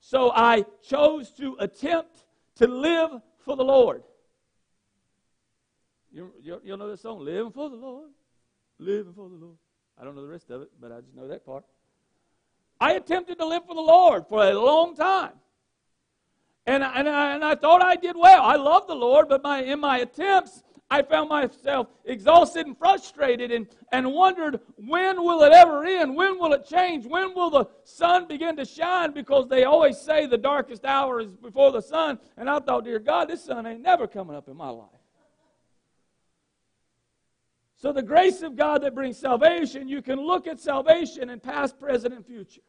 [0.00, 2.24] So I chose to attempt
[2.56, 4.04] to live for the Lord.
[6.12, 8.10] You, you, know this song, Living for the Lord,
[8.78, 9.56] living for the Lord.
[10.00, 11.64] I don't know the rest of it, but I just know that part.
[12.80, 15.32] I attempted to live for the Lord for a long time.
[16.66, 18.42] And I, and, I, and I thought I did well.
[18.42, 23.50] I love the Lord, but my, in my attempts, I found myself exhausted and frustrated
[23.50, 26.14] and, and wondered when will it ever end?
[26.16, 27.04] When will it change?
[27.04, 29.12] When will the sun begin to shine?
[29.12, 32.18] Because they always say the darkest hour is before the sun.
[32.36, 34.88] And I thought, dear God, this sun ain't never coming up in my life.
[37.78, 41.78] So, the grace of God that brings salvation, you can look at salvation in past,
[41.78, 42.60] present, and future.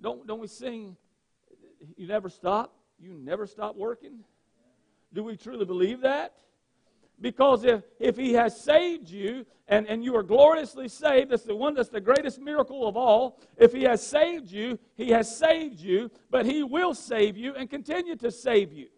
[0.00, 0.96] Don't, don't we sing,
[1.96, 2.74] You never stop?
[2.98, 4.20] You never stop working?
[5.12, 6.32] Do we truly believe that?
[7.20, 11.54] Because if, if he has saved you and, and you are gloriously saved, that's the
[11.54, 13.38] one that's the greatest miracle of all.
[13.58, 17.68] If he has saved you, he has saved you, but he will save you and
[17.68, 18.88] continue to save you.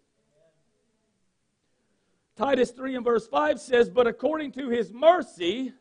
[2.36, 5.72] Titus 3 and verse 5 says, But according to his mercy,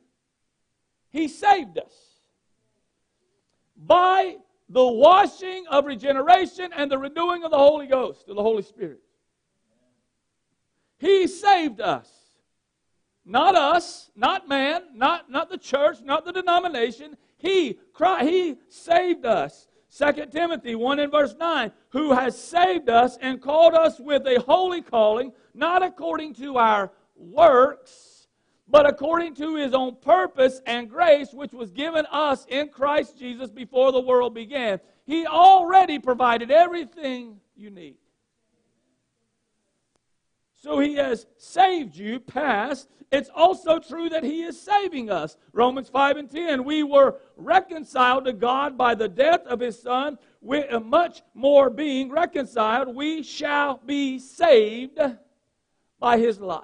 [1.10, 1.94] he saved us
[3.76, 4.38] by
[4.70, 9.00] the washing of regeneration and the renewing of the Holy Ghost, of the Holy Spirit.
[11.00, 12.10] He saved us.
[13.26, 17.16] Not us, not man, not, not the church, not the denomination.
[17.38, 19.68] He, Christ, he saved us.
[19.96, 24.42] 2 Timothy 1 and verse 9, who has saved us and called us with a
[24.42, 28.28] holy calling, not according to our works,
[28.68, 33.52] but according to his own purpose and grace, which was given us in Christ Jesus
[33.52, 34.80] before the world began.
[35.06, 37.98] He already provided everything you need.
[40.64, 42.88] So he has saved you, past.
[43.12, 45.36] It's also true that he is saving us.
[45.52, 46.64] Romans 5 and 10.
[46.64, 50.18] We were reconciled to God by the death of his son.
[50.40, 55.00] With much more being reconciled, we shall be saved
[56.00, 56.64] by his life.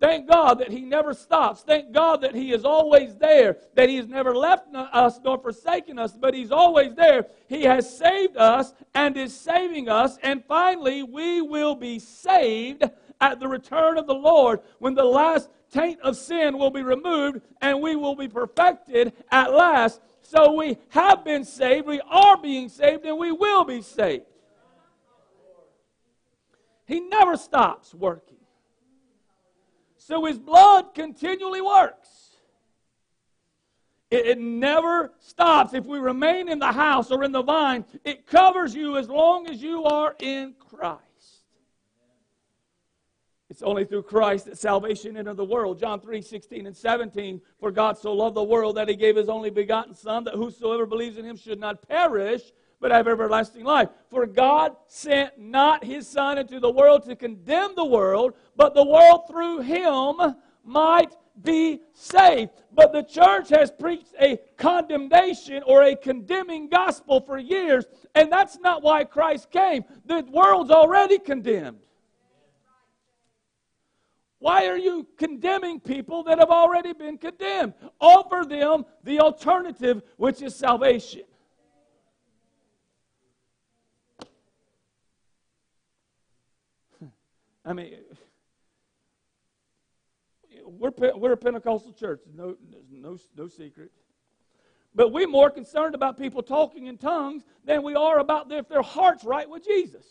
[0.00, 1.62] Thank God that He never stops.
[1.62, 5.98] Thank God that He is always there, that He has never left us nor forsaken
[5.98, 7.26] us, but He's always there.
[7.48, 12.84] He has saved us and is saving us, and finally, we will be saved
[13.20, 17.42] at the return of the Lord when the last taint of sin will be removed
[17.60, 20.00] and we will be perfected at last.
[20.22, 24.24] So we have been saved, we are being saved, and we will be saved.
[26.86, 28.39] He never stops working.
[30.00, 32.08] So his blood continually works.
[34.10, 35.74] It, it, never stops.
[35.74, 39.48] If we remain in the house or in the vine, it covers you as long
[39.48, 41.04] as you are in Christ.
[43.50, 45.78] It's only through Christ that salvation entered the world.
[45.78, 47.40] John 3 16 and 17.
[47.60, 50.86] For God so loved the world that he gave his only begotten Son, that whosoever
[50.86, 53.90] believes in him should not perish, but have everlasting life.
[54.08, 58.84] For God sent not his Son into the world to condemn the world, but the
[58.84, 60.16] world through him
[60.64, 62.50] might be saved.
[62.72, 68.58] But the church has preached a condemnation or a condemning gospel for years, and that's
[68.58, 69.84] not why Christ came.
[70.06, 71.78] The world's already condemned.
[74.38, 77.74] Why are you condemning people that have already been condemned?
[78.00, 81.24] Offer them the alternative, which is salvation.
[87.70, 87.94] I mean,
[90.64, 92.56] we're, we're a Pentecostal church, no,
[92.90, 93.92] no, no secret.
[94.92, 98.82] But we're more concerned about people talking in tongues than we are about if their
[98.82, 100.04] heart's right with Jesus.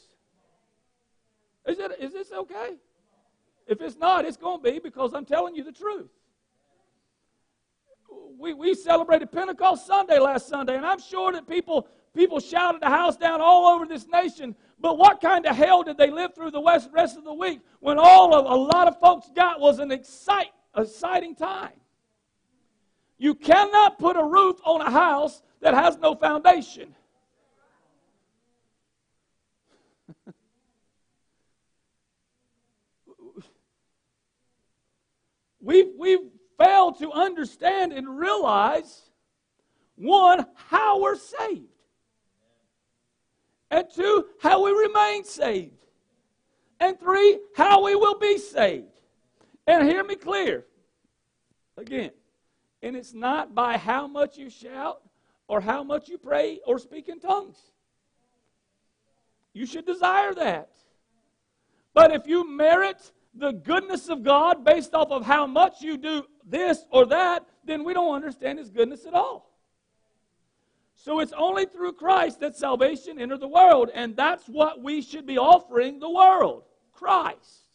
[1.67, 2.77] Is, it, is this okay?
[3.67, 6.11] If it's not, it's going to be because I'm telling you the truth.
[8.39, 12.89] We, we celebrated Pentecost Sunday last Sunday, and I'm sure that people, people shouted the
[12.89, 16.51] house down all over this nation but what kind of hell did they live through
[16.51, 16.61] the
[16.93, 20.51] rest of the week when all of a lot of folks got was an excite,
[20.75, 21.73] exciting time?
[23.17, 26.95] You cannot put a roof on a house that has no foundation.
[35.59, 39.09] we've, we've failed to understand and realize
[39.95, 41.78] one, how we're saved.
[43.71, 45.85] And two, how we remain saved.
[46.79, 48.87] And three, how we will be saved.
[49.67, 50.65] And hear me clear.
[51.77, 52.11] Again,
[52.81, 55.01] and it's not by how much you shout
[55.47, 57.57] or how much you pray or speak in tongues.
[59.53, 60.69] You should desire that.
[61.93, 66.23] But if you merit the goodness of God based off of how much you do
[66.45, 69.48] this or that, then we don't understand His goodness at all.
[71.01, 75.25] So it's only through Christ that salvation entered the world, and that's what we should
[75.25, 77.69] be offering the world Christ.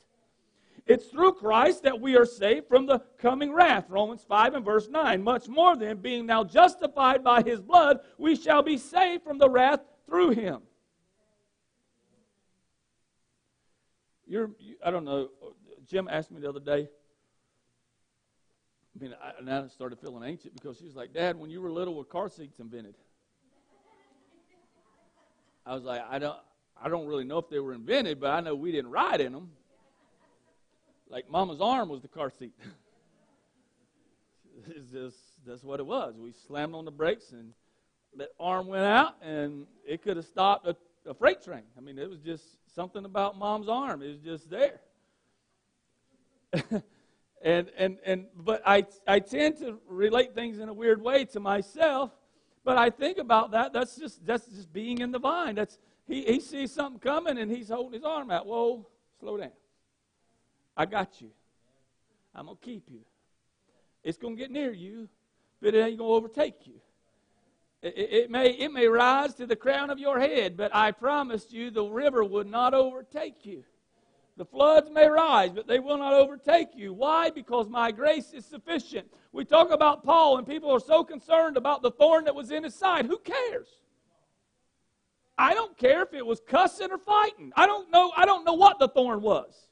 [0.87, 3.87] It's through Christ that we are saved from the coming wrath.
[3.89, 5.23] Romans 5 and verse 9.
[5.23, 9.49] Much more than being now justified by his blood, we shall be saved from the
[9.49, 10.61] wrath through him.
[14.27, 15.31] You're, you, I don't know.
[15.87, 16.91] Jim asked me the other day.
[18.95, 21.63] I mean, I, now I started feeling ancient because she was like, Dad, when you
[21.63, 22.95] were little, were car seats invented?
[25.66, 26.37] I was like, I don't,
[26.81, 29.33] I don't really know if they were invented, but I know we didn't ride in
[29.33, 29.50] them.
[31.09, 32.55] Like Mama's arm was the car seat.
[34.68, 36.14] it's just that's what it was.
[36.18, 37.53] We slammed on the brakes and
[38.16, 41.62] that arm went out, and it could have stopped a, a freight train.
[41.77, 44.03] I mean, it was just something about Mom's arm.
[44.03, 44.81] It was just there.
[47.42, 51.40] and and and but I I tend to relate things in a weird way to
[51.40, 52.11] myself.
[52.64, 53.72] But I think about that.
[53.72, 55.55] That's just that's just being in the vine.
[55.55, 58.46] That's he, he sees something coming and he's holding his arm out.
[58.46, 58.87] Whoa,
[59.20, 59.53] slow down.
[60.77, 61.31] I got you.
[62.35, 63.00] I'm to keep you.
[64.03, 65.09] It's to get near you,
[65.62, 66.74] but it ain't to overtake you.
[67.81, 70.90] It, it, it, may, it may rise to the crown of your head, but I
[70.90, 73.62] promised you the river would not overtake you.
[74.37, 76.92] The floods may rise, but they will not overtake you.
[76.92, 77.31] Why?
[77.31, 79.07] Because my grace is sufficient.
[79.33, 82.64] We talk about Paul, and people are so concerned about the thorn that was in
[82.64, 83.07] his side.
[83.07, 83.68] Who cares?
[85.38, 87.53] I don't care if it was cussing or fighting.
[87.57, 89.68] I don't know, I don't know what the thorn was.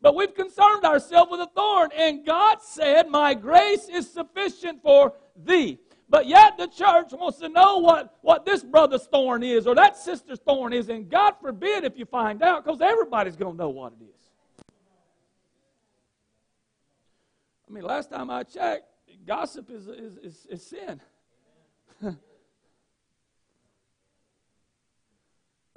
[0.00, 5.14] But we've concerned ourselves with a thorn, and God said, My grace is sufficient for
[5.36, 5.78] thee.
[6.10, 9.96] But yet the church wants to know what, what this brother's thorn is or that
[9.96, 13.68] sister's thorn is, and God forbid if you find out, because everybody's going to know
[13.68, 14.64] what it is.
[17.68, 18.84] I mean, last time I checked,
[19.26, 21.00] gossip is, is, is, is sin.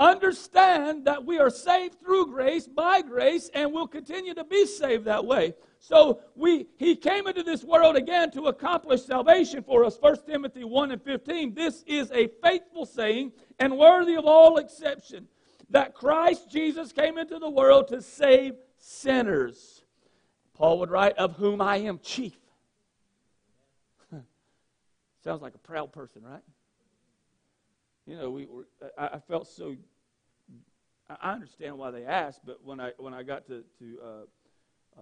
[0.02, 5.06] understand that we are saved through grace, by grace, and will continue to be saved
[5.06, 5.54] that way.
[5.80, 9.98] So we he came into this world again to accomplish salvation for us.
[10.00, 11.54] 1 Timothy 1 and 15.
[11.54, 15.28] This is a faithful saying and worthy of all exception
[15.70, 19.84] that Christ Jesus came into the world to save sinners.
[20.54, 22.38] Paul would write, Of whom I am chief.
[25.24, 26.44] Sounds like a proud person, right?
[28.06, 29.76] You know, we were, I, I felt so
[31.22, 35.02] I understand why they asked, but when I when I got to to uh,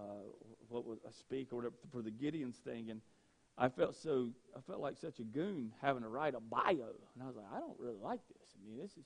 [0.68, 3.00] what was I speak or whatever for the Gideon's thing, and
[3.58, 7.22] I felt so I felt like such a goon having to write a bio, and
[7.22, 8.54] I was like, I don't really like this.
[8.54, 9.04] I mean, this is.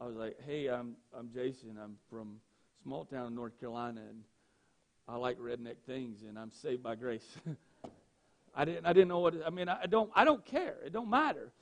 [0.00, 1.78] I was like, Hey, I'm I'm Jason.
[1.82, 2.36] I'm from
[2.82, 4.22] small town in North Carolina, and
[5.08, 7.26] I like redneck things, and I'm saved by grace.
[8.54, 9.68] I didn't I didn't know what I mean.
[9.68, 10.76] I don't I don't care.
[10.84, 11.52] It don't matter.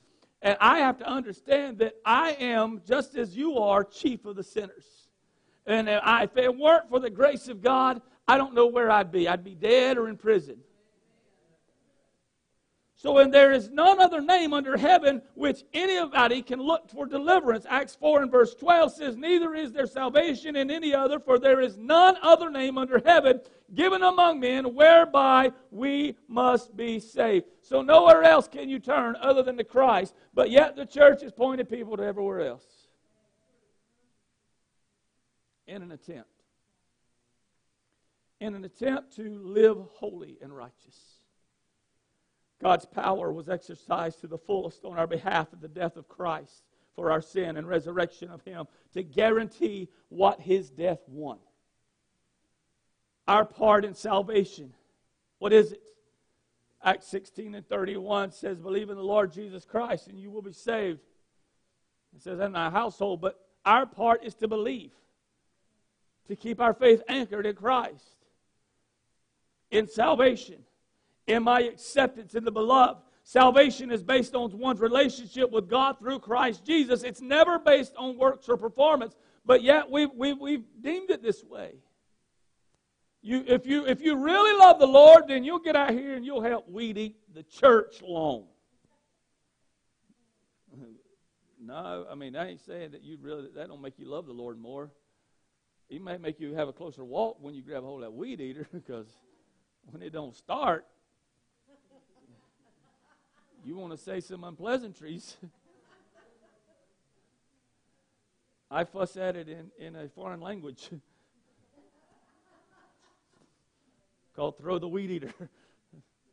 [0.41, 4.43] And I have to understand that I am, just as you are, chief of the
[4.43, 5.07] sinners.
[5.65, 9.27] And if it weren't for the grace of God, I don't know where I'd be.
[9.27, 10.57] I'd be dead or in prison.
[12.97, 17.65] So when there is none other name under heaven which anybody can look for deliverance,
[17.69, 21.59] Acts 4 and verse 12 says, Neither is there salvation in any other, for there
[21.59, 23.41] is none other name under heaven
[23.73, 27.45] given among men whereby we must be saved.
[27.61, 31.33] So nowhere else can you turn other than to Christ, but yet the church has
[31.33, 32.65] pointed people to everywhere else
[35.67, 36.29] in an attempt.
[38.39, 41.14] In an attempt to live holy and righteous.
[42.61, 46.63] God's power was exercised to the fullest on our behalf at the death of Christ
[46.95, 51.37] for our sin and resurrection of Him to guarantee what His death won.
[53.27, 54.73] Our part in salvation.
[55.39, 55.81] What is it?
[56.83, 60.53] Acts 16 and 31 says, Believe in the Lord Jesus Christ and you will be
[60.53, 60.99] saved.
[62.15, 64.91] It says, in our household, but our part is to believe,
[66.27, 68.15] to keep our faith anchored in Christ,
[69.71, 70.63] in salvation
[71.27, 73.01] in my acceptance in the beloved.
[73.23, 77.01] Salvation is based on one's relationship with God through Christ Jesus.
[77.03, 79.15] It's never based on works or performance,
[79.45, 81.73] but yet we've, we've, we've deemed it this way.
[83.23, 86.23] You, if, you, if you really love the Lord, then you'll get out here and
[86.23, 88.45] you'll help weed eat the church long.
[91.67, 94.33] No, I mean, I ain't saying that you really, that don't make you love the
[94.33, 94.91] Lord more.
[95.89, 98.11] It may make you have a closer walk when you grab a hold of that
[98.11, 99.07] weed eater because
[99.89, 100.85] when it don't start,
[103.65, 105.37] you want to say some unpleasantries.
[108.71, 110.91] I fuss at it in, in a foreign language
[114.35, 115.33] called Throw the Weed Eater.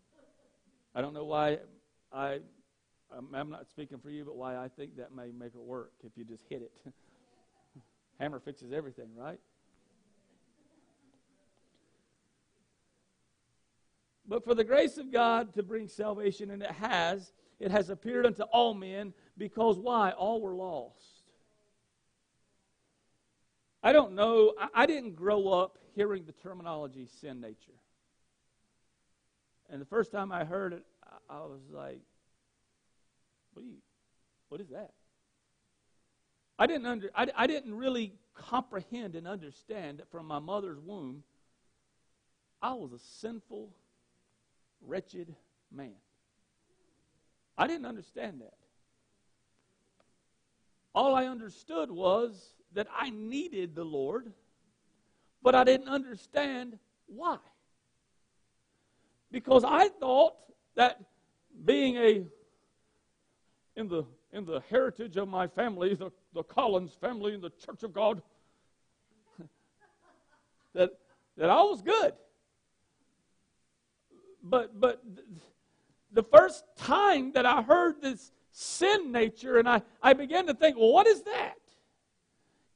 [0.95, 1.61] I don't know why
[2.13, 2.41] I,
[3.35, 6.13] I'm not speaking for you, but why I think that may make it work if
[6.17, 6.73] you just hit it.
[8.21, 9.41] Hammer fixes everything, right?
[14.33, 18.25] But for the grace of God to bring salvation, and it has, it has appeared
[18.25, 20.13] unto all men because why?
[20.13, 21.27] All were lost.
[23.83, 24.55] I don't know.
[24.59, 27.77] I, I didn't grow up hearing the terminology sin nature.
[29.69, 30.87] And the first time I heard it,
[31.29, 32.01] I, I was like,
[33.53, 33.75] what, you,
[34.49, 34.93] what is that?
[36.59, 41.23] I didn't, under, I, I didn't really comprehend and understand that from my mother's womb,
[42.63, 43.75] I was a sinful,
[44.87, 45.35] wretched
[45.71, 45.95] man.
[47.57, 48.55] I didn't understand that.
[50.95, 54.33] All I understood was that I needed the Lord,
[55.43, 57.39] but I didn't understand why.
[59.31, 60.35] Because I thought
[60.75, 61.01] that
[61.65, 62.25] being a
[63.77, 67.83] in the in the heritage of my family, the, the Collins family in the Church
[67.83, 68.23] of God,
[70.75, 70.91] that
[71.37, 72.13] that I was good.
[74.43, 75.03] But but
[76.13, 80.77] the first time that I heard this sin nature, and I, I began to think,
[80.77, 81.57] well, what is that?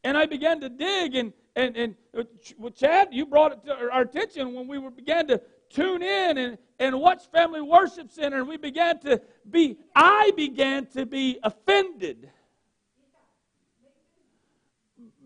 [0.02, 2.22] And I began to dig, and, and, and uh,
[2.58, 6.58] well, Chad, you brought it to our attention when we began to tune in and,
[6.78, 12.30] and watch Family Worship Center, and we began to be, I began to be offended.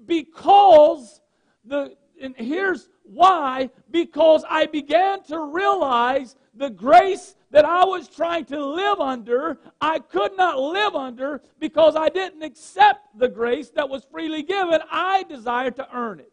[0.06, 1.20] Because
[1.64, 8.44] the, and here's why, because I began to realize the grace that I was trying
[8.46, 13.88] to live under, I could not live under because I didn't accept the grace that
[13.88, 14.80] was freely given.
[14.92, 16.32] I desired to earn it.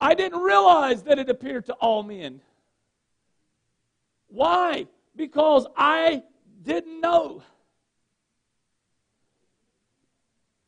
[0.00, 2.40] I didn't realize that it appeared to all men.
[4.28, 4.86] Why?
[5.14, 6.22] Because I
[6.62, 7.42] didn't know.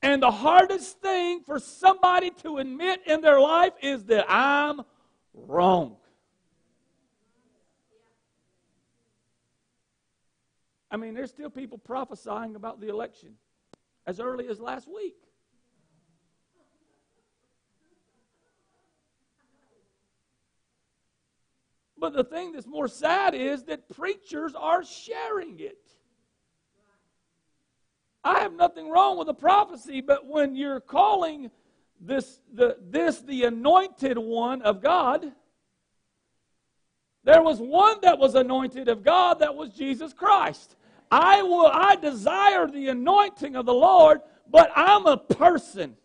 [0.02, 4.80] And the hardest thing for somebody to admit in their life is that I'm
[5.32, 5.96] wrong.
[10.90, 13.34] I mean, there's still people prophesying about the election
[14.06, 15.14] as early as last week.
[21.96, 25.78] But the thing that's more sad is that preachers are sharing it.
[28.24, 31.50] I have nothing wrong with the prophecy, but when you're calling
[32.00, 35.32] this the, this the anointed one of God,
[37.24, 40.76] there was one that was anointed of God, that was Jesus Christ.
[41.10, 44.20] I will I desire the anointing of the Lord,
[44.50, 45.96] but I'm a person.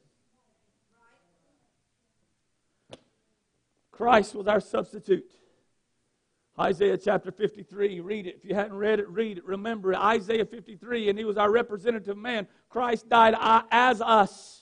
[3.91, 5.25] Christ was our substitute.
[6.59, 8.35] Isaiah chapter 53, read it.
[8.37, 9.45] If you hadn't read it, read it.
[9.45, 9.99] Remember it.
[9.99, 12.47] Isaiah 53, and he was our representative man.
[12.69, 13.35] Christ died
[13.71, 14.57] as us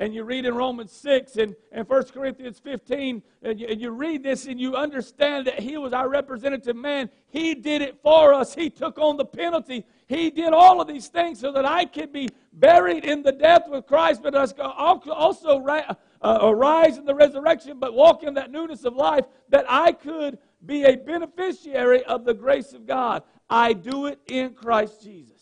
[0.00, 3.90] and you read in Romans 6 and, and 1 Corinthians 15, and you, and you
[3.90, 7.10] read this and you understand that He was our representative man.
[7.28, 8.54] He did it for us.
[8.54, 9.84] He took on the penalty.
[10.06, 13.64] He did all of these things so that I could be buried in the death
[13.68, 18.94] with Christ, but also uh, arise in the resurrection, but walk in that newness of
[18.94, 23.22] life, that I could be a beneficiary of the grace of God.
[23.48, 25.38] I do it in Christ Jesus.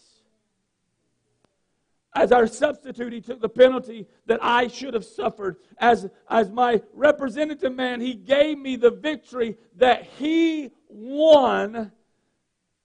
[2.15, 5.57] As our substitute, he took the penalty that I should have suffered.
[5.79, 11.93] As, as my representative man, he gave me the victory that he won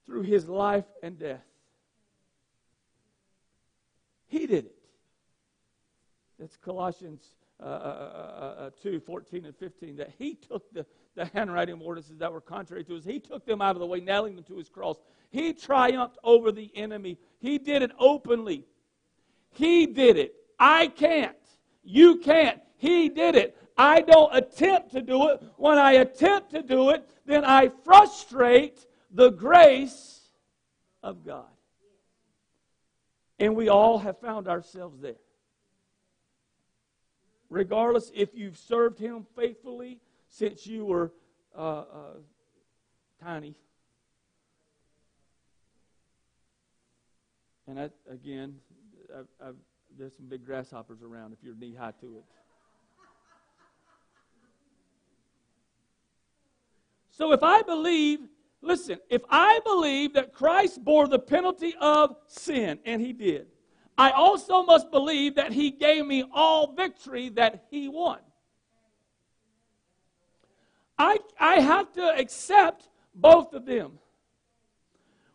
[0.04, 1.44] through his life and death.
[4.26, 4.74] He did it.
[6.38, 7.22] That's Colossians
[7.58, 9.96] uh, uh, uh, uh 2 14 and 15.
[9.96, 10.84] That he took the,
[11.14, 13.86] the handwriting of ordinances that were contrary to us, he took them out of the
[13.86, 14.96] way, nailing them to his cross.
[15.30, 17.18] He triumphed over the enemy.
[17.38, 18.64] He did it openly.
[19.50, 20.34] He did it.
[20.58, 21.36] I can't.
[21.82, 22.60] You can't.
[22.76, 23.56] He did it.
[23.76, 25.42] I don't attempt to do it.
[25.56, 30.20] When I attempt to do it, then I frustrate the grace
[31.02, 31.44] of God.
[33.38, 35.16] And we all have found ourselves there.
[37.50, 40.00] Regardless if you've served Him faithfully
[40.32, 41.12] since you were
[41.56, 41.84] uh, uh,
[43.22, 43.54] tiny.
[47.68, 48.54] And I, again,
[49.14, 49.54] I've, I've,
[49.98, 52.24] there's some big grasshoppers around if you're knee high to it.
[57.10, 58.20] So if I believe,
[58.62, 63.48] listen, if I believe that Christ bore the penalty of sin, and he did,
[63.98, 68.20] I also must believe that he gave me all victory that he won.
[71.02, 73.98] I, I have to accept both of them.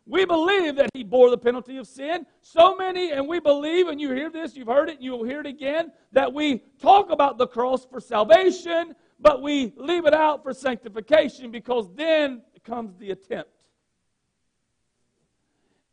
[0.06, 2.24] We believe that he bore the penalty of sin.
[2.40, 5.40] So many, and we believe, and you hear this, you've heard it, and you'll hear
[5.40, 10.42] it again, that we talk about the cross for salvation, but we leave it out
[10.42, 13.50] for sanctification because then comes the attempt.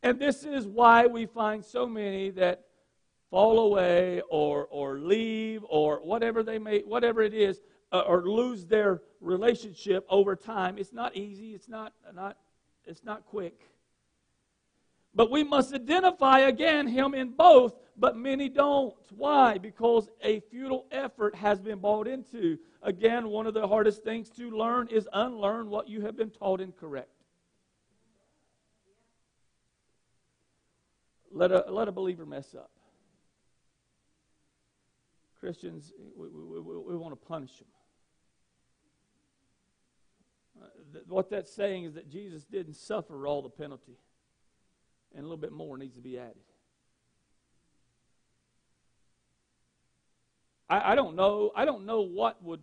[0.03, 2.63] And this is why we find so many that
[3.29, 7.59] fall away or, or leave or whatever they may, whatever it is,
[7.95, 10.77] uh, or lose their relationship over time.
[10.77, 11.53] It's not easy.
[11.53, 12.37] It's not, not,
[12.85, 13.61] it's not quick.
[15.13, 18.93] But we must identify again him in both, but many don't.
[19.15, 19.57] Why?
[19.57, 22.57] Because a futile effort has been bought into.
[22.81, 26.59] Again, one of the hardest things to learn is unlearn what you have been taught
[26.59, 27.09] incorrect.
[31.31, 32.71] Let a, let a believer mess up.
[35.39, 37.67] Christians, we, we, we, we want to punish them.
[40.61, 43.97] Uh, th- what that's saying is that Jesus didn't suffer all the penalty
[45.13, 46.35] and a little bit more needs to be added.
[50.69, 51.51] I, I don't know.
[51.55, 52.61] I don't know what would.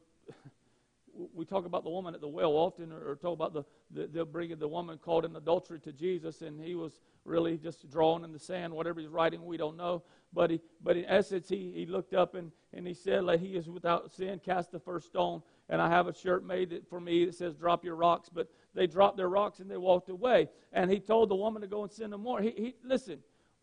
[1.34, 4.24] We talk about the woman at the well often, or, talk about the, the they'll
[4.24, 8.32] bring the woman caught in adultery to Jesus, and he was really just drawing in
[8.32, 10.02] the sand, whatever he's writing, we don't know.
[10.32, 13.48] But he, but in essence, he, he looked up and, and he said, "Let he
[13.48, 17.26] is without sin cast the first stone." And I have a shirt made for me
[17.26, 20.48] that says, "Drop your rocks." But they dropped their rocks and they walked away.
[20.72, 22.40] And he told the woman to go and sin no more.
[22.40, 23.18] He, he, listen,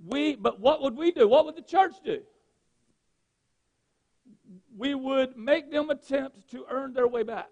[0.05, 1.27] we, but what would we do?
[1.27, 2.21] What would the church do?
[4.79, 7.49] We would make them attempt to earn their way back.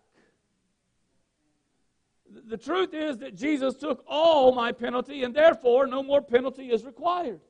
[2.47, 6.86] The truth is that Jesus took all my penalty, and therefore no more penalty is
[6.86, 7.41] required.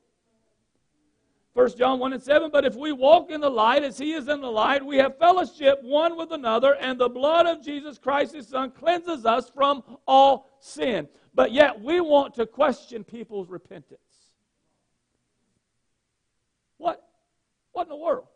[1.52, 4.26] 1 John 1 and 7, but if we walk in the light as he is
[4.26, 8.34] in the light, we have fellowship one with another, and the blood of Jesus Christ,
[8.34, 11.06] his Son, cleanses us from all sin.
[11.34, 14.00] But yet we want to question people's repentance.
[16.78, 17.00] What?
[17.70, 18.26] What in the world?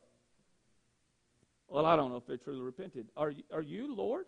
[1.73, 3.07] Well, I don't know if they truly repented.
[3.17, 4.27] Are you, are you Lord?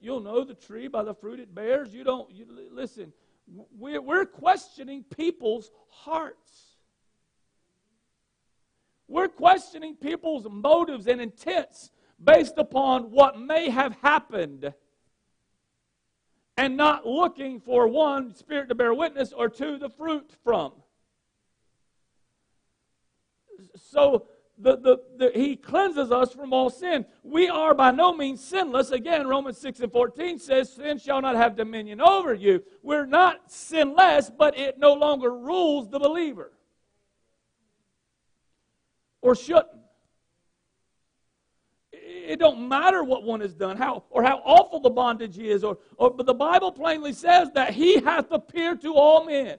[0.00, 1.94] You'll know the tree by the fruit it bears.
[1.94, 3.12] You don't, you, listen,
[3.78, 6.78] we're, we're questioning people's hearts.
[9.06, 11.92] We're questioning people's motives and intents
[12.22, 14.74] based upon what may have happened
[16.56, 20.72] and not looking for one, spirit to bear witness, or two, the fruit from.
[23.76, 24.26] So
[24.58, 27.04] the, the, the, he cleanses us from all sin.
[27.22, 28.90] We are by no means sinless.
[28.90, 32.62] Again, Romans 6 and 14 says, Sin shall not have dominion over you.
[32.82, 36.52] We're not sinless, but it no longer rules the believer
[39.20, 39.66] or shouldn't.
[41.92, 45.78] It don't matter what one has done, how or how awful the bondage is, or,
[45.96, 49.58] or but the Bible plainly says that he hath appeared to all men.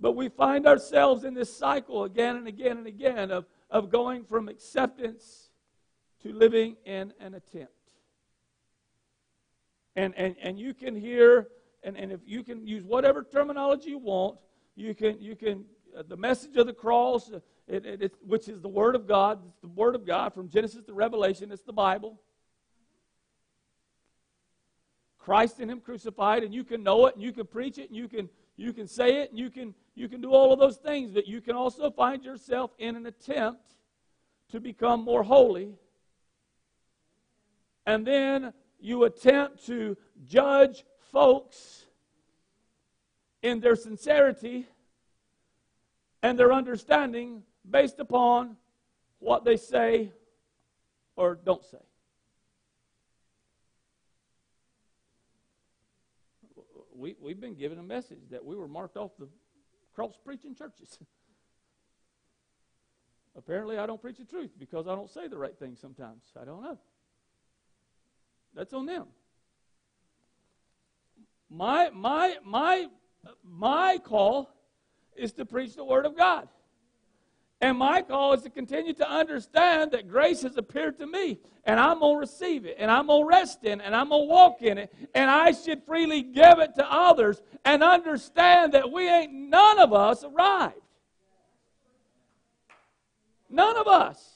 [0.00, 4.24] But we find ourselves in this cycle again and again and again of, of going
[4.24, 5.50] from acceptance
[6.22, 7.72] to living in an attempt.
[9.96, 11.48] And, and, and you can hear,
[11.82, 14.38] and, and if you can use whatever terminology you want,
[14.76, 15.64] you can, you can
[15.96, 19.06] uh, the message of the cross, uh, it, it, it, which is the Word of
[19.06, 19.40] God.
[19.62, 21.50] The Word of God from Genesis to Revelation.
[21.50, 22.20] It's the Bible.
[25.28, 27.96] Christ in Him crucified, and you can know it, and you can preach it, and
[27.98, 30.78] you can you can say it, and you can you can do all of those
[30.78, 31.10] things.
[31.12, 33.74] But you can also find yourself in an attempt
[34.52, 35.74] to become more holy,
[37.84, 41.84] and then you attempt to judge folks
[43.42, 44.66] in their sincerity
[46.22, 48.56] and their understanding based upon
[49.18, 50.10] what they say
[51.16, 51.87] or don't say.
[56.98, 59.28] We, we've been given a message that we were marked off the
[59.94, 60.98] cross preaching churches.
[63.36, 66.24] Apparently, I don't preach the truth because I don't say the right thing sometimes.
[66.40, 66.76] I don't know.
[68.52, 69.06] That's on them.
[71.48, 72.88] My, my, my,
[73.44, 74.50] my call
[75.16, 76.48] is to preach the Word of God.
[77.60, 81.80] And my call is to continue to understand that grace has appeared to me, and
[81.80, 84.28] I'm going to receive it, and I'm going to rest in it, and I'm going
[84.28, 88.92] to walk in it, and I should freely give it to others and understand that
[88.92, 90.76] we ain't, none of us arrived.
[93.50, 94.34] None of us.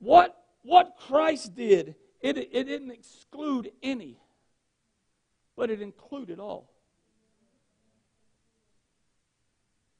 [0.00, 4.18] What, what Christ did, it, it didn't exclude any
[5.58, 6.70] but it included all.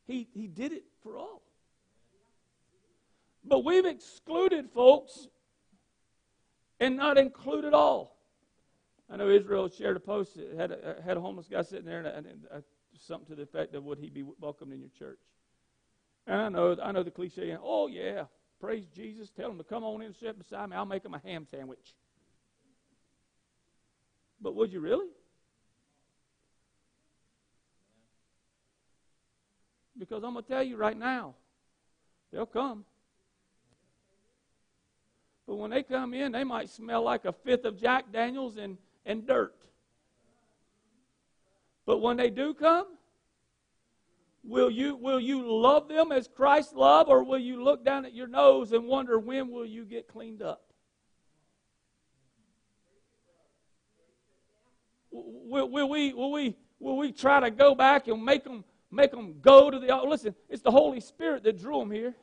[0.07, 1.43] He, he did it for all.
[3.45, 5.27] But we've excluded folks
[6.79, 8.17] and not included all.
[9.11, 12.07] I know Israel shared a post, had a, had a homeless guy sitting there, and,
[12.07, 12.61] and, and uh,
[12.97, 15.19] something to the effect of, would he be welcomed in your church?
[16.29, 18.25] And I know, I know the cliche, oh, yeah,
[18.61, 21.15] praise Jesus, tell him to come on in and sit beside me, I'll make him
[21.15, 21.95] a ham sandwich.
[24.41, 25.09] But would you really?
[29.99, 31.35] Because I'm going to tell you right now,
[32.33, 32.85] they'll come.
[35.47, 38.77] But when they come in, they might smell like a fifth of Jack Daniels and,
[39.07, 39.55] and dirt.
[41.87, 42.87] But when they do come,
[44.45, 48.15] will you, will you love them as Christ loved, or will you look down at
[48.15, 50.63] your nose and wonder when will you get cleaned up?
[55.11, 59.11] Will, will, we, will, we, will we try to go back and make them make
[59.11, 60.09] them go to the altar.
[60.09, 62.15] Listen, it's the Holy Spirit that drew them here.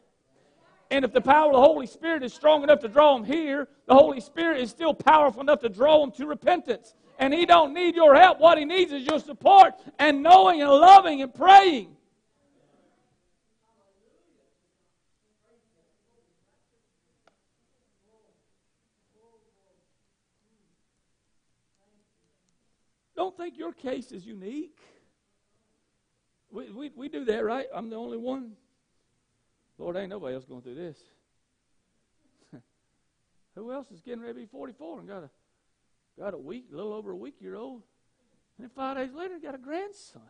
[0.91, 3.67] And if the power of the Holy Spirit is strong enough to draw them here,
[3.87, 6.93] the Holy Spirit is still powerful enough to draw them to repentance.
[7.17, 8.39] And He don't need your help.
[8.39, 11.95] What He needs is your support and knowing and loving and praying.
[23.15, 24.77] Don't think your case is unique.
[26.55, 27.67] We, we, we do that, right?
[27.73, 28.53] I'm the only one.
[29.77, 30.97] Lord, ain't nobody else going through this.
[33.55, 35.29] Who else is getting ready to be 44 and got a
[36.17, 37.81] got a week, a little over a week year old,
[38.57, 40.21] and then five days later got a grandson?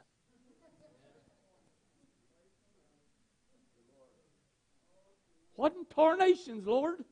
[5.53, 7.05] What in tarnations, Lord?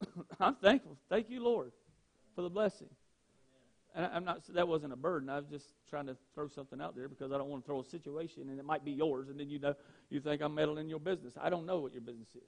[0.40, 0.96] I'm thankful.
[1.10, 1.72] Thank you, Lord,
[2.34, 2.88] for the blessing.
[3.98, 5.28] And I'm not, that wasn't a burden.
[5.28, 7.80] I was just trying to throw something out there because I don't want to throw
[7.80, 9.74] a situation and it might be yours and then you know,
[10.08, 11.34] you think I'm meddling in your business.
[11.40, 12.42] I don't know what your business is.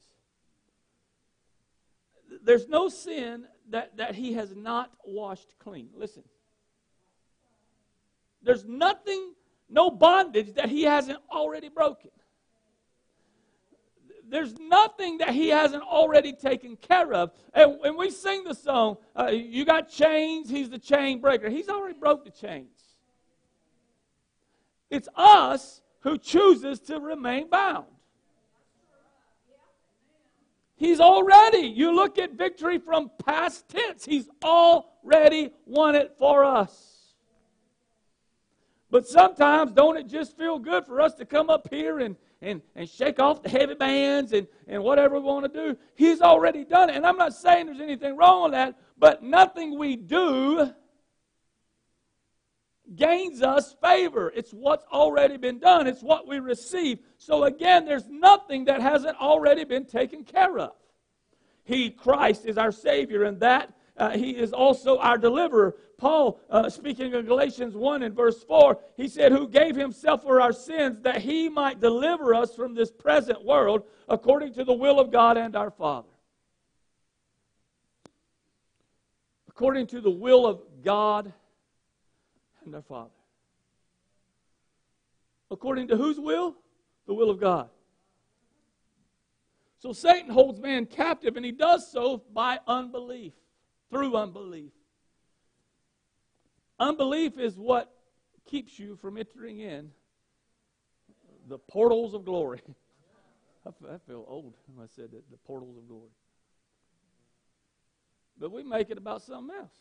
[2.45, 5.89] There's no sin that, that he has not washed clean.
[5.93, 6.23] Listen.
[8.45, 9.35] There's nothing,
[9.69, 12.13] no bondage that he hasn't already broken
[14.31, 17.33] there's nothing that he hasn't already taken care of.
[17.53, 21.49] And when we sing the song, uh, You Got Chains, He's the chain breaker.
[21.49, 22.69] He's already broke the chains.
[24.89, 27.87] It's us who chooses to remain bound.
[30.77, 37.15] He's already, you look at victory from past tense, He's already won it for us.
[38.91, 42.63] But sometimes, don't it just feel good for us to come up here and and,
[42.75, 45.77] and shake off the heavy bands and, and whatever we want to do.
[45.95, 46.97] He's already done it.
[46.97, 50.73] And I'm not saying there's anything wrong with that, but nothing we do
[52.97, 54.33] gains us favor.
[54.35, 56.99] It's what's already been done, it's what we receive.
[57.19, 60.73] So again, there's nothing that hasn't already been taken care of.
[61.65, 65.77] He, Christ, is our Savior, and that uh, He is also our deliverer.
[66.01, 70.41] Paul, uh, speaking of Galatians 1 and verse 4, he said, Who gave himself for
[70.41, 74.99] our sins that he might deliver us from this present world according to the will
[74.99, 76.09] of God and our Father.
[79.47, 81.35] According to the will of God
[82.65, 83.11] and our Father.
[85.51, 86.57] According to whose will?
[87.07, 87.69] The will of God.
[89.81, 93.35] So Satan holds man captive, and he does so by unbelief,
[93.91, 94.73] through unbelief.
[96.81, 97.93] Unbelief is what
[98.47, 99.91] keeps you from entering in
[101.47, 102.63] the portals of glory.
[103.67, 106.09] I feel old when I said that, the portals of glory.
[108.39, 109.75] But we make it about something else.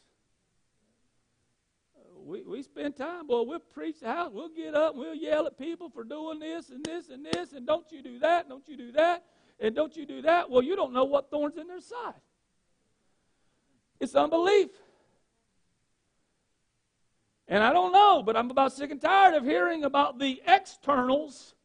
[2.26, 5.58] We, we spend time, boy, we'll preach the house, we'll get up, we'll yell at
[5.58, 8.76] people for doing this and this and this, and don't you do that, don't you
[8.76, 9.24] do that,
[9.62, 10.50] and don't you do that.
[10.50, 12.20] Well, you don't know what thorns in their side.
[14.02, 14.70] It's unbelief.
[17.50, 21.56] And I don't know, but I'm about sick and tired of hearing about the externals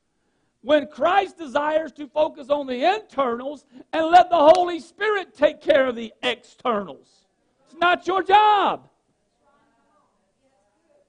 [0.63, 5.87] when Christ desires to focus on the internals and let the Holy Spirit take care
[5.87, 7.27] of the externals.
[7.67, 8.89] It's not your job.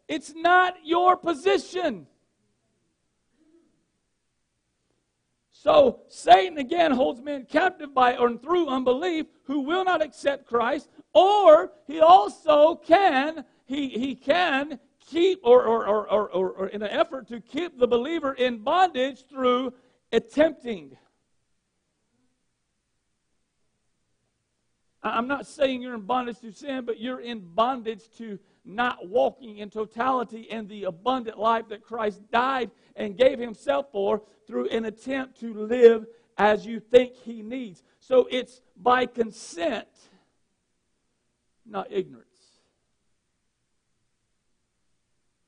[0.10, 2.06] It's not your position.
[5.52, 10.90] So Satan again holds men captive by or through unbelief who will not accept Christ,
[11.14, 16.90] or he also can he, he can keep or, or, or, or, or in an
[16.90, 19.74] effort to keep the believer in bondage through
[20.12, 20.98] attempting.
[25.04, 29.60] I'm not saying you're in bondage to sin, but you're in bondage to not walking
[29.60, 34.86] in totality in the abundant life that Christ died and gave himself for through an
[34.86, 36.08] attempt to live
[36.38, 37.84] as you think he needs.
[38.00, 39.88] So it's by consent,
[41.66, 42.35] not ignorance.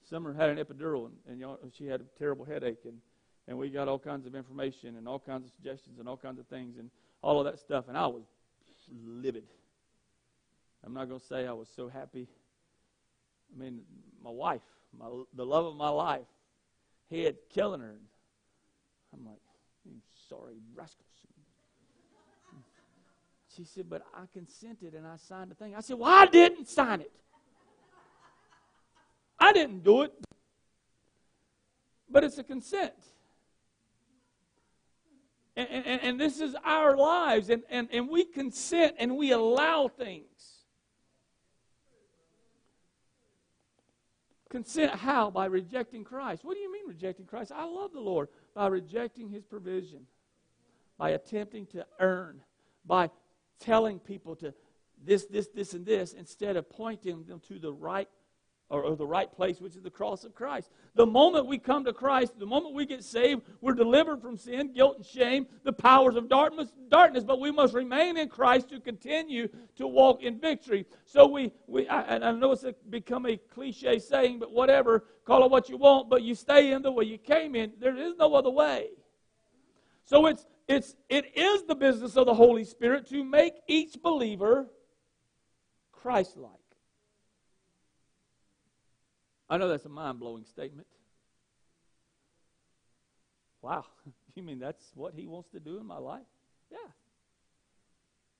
[0.09, 2.97] Summer had an epidural, and, and she had a terrible headache, and,
[3.47, 6.39] and we got all kinds of information and all kinds of suggestions and all kinds
[6.39, 6.89] of things and
[7.21, 8.23] all of that stuff, and I was
[9.05, 9.43] livid.
[10.85, 12.27] I'm not going to say I was so happy.
[13.53, 13.81] I mean,
[14.23, 14.61] my wife,
[14.97, 16.27] my, the love of my life,
[17.09, 17.95] he had killing her.
[19.13, 19.39] I'm like,
[19.85, 19.95] you
[20.29, 21.03] sorry rascals.
[23.55, 25.73] She said, but I consented and I signed the thing.
[25.75, 27.11] I said, well, I didn't sign it.
[29.39, 30.13] I didn't do it.
[32.09, 32.93] But it's a consent.
[35.55, 39.87] And, and, and this is our lives, and, and, and we consent and we allow
[39.87, 40.27] things.
[44.49, 45.31] Consent how?
[45.31, 46.45] By rejecting Christ.
[46.45, 47.51] What do you mean rejecting Christ?
[47.53, 48.29] I love the Lord.
[48.53, 50.01] By rejecting his provision,
[50.97, 52.41] by attempting to earn,
[52.85, 53.09] by
[53.59, 54.53] telling people to
[55.03, 58.07] this, this, this, and this, instead of pointing them to the right
[58.69, 60.69] or, or, the right place, which is the cross of Christ.
[60.95, 64.73] The moment we come to Christ, the moment we get saved, we're delivered from sin,
[64.73, 68.79] guilt, and shame, the powers of darkness, darkness but we must remain in Christ to
[68.81, 69.47] continue
[69.77, 70.85] to walk in victory.
[71.05, 75.45] So we, we I, I know it's a, become a cliche saying, but whatever, call
[75.45, 77.71] it what you want, but you stay in the way you came in.
[77.79, 78.89] There is no other way.
[80.03, 84.67] So it's, it's, it is the business of the Holy Spirit to make each believer
[85.91, 86.51] Christ like.
[89.49, 90.87] I know that's a mind blowing statement.
[93.61, 93.85] Wow.
[94.35, 96.27] You mean that's what he wants to do in my life?
[96.71, 96.77] Yeah.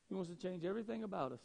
[0.10, 1.40] He wants to change everything about us.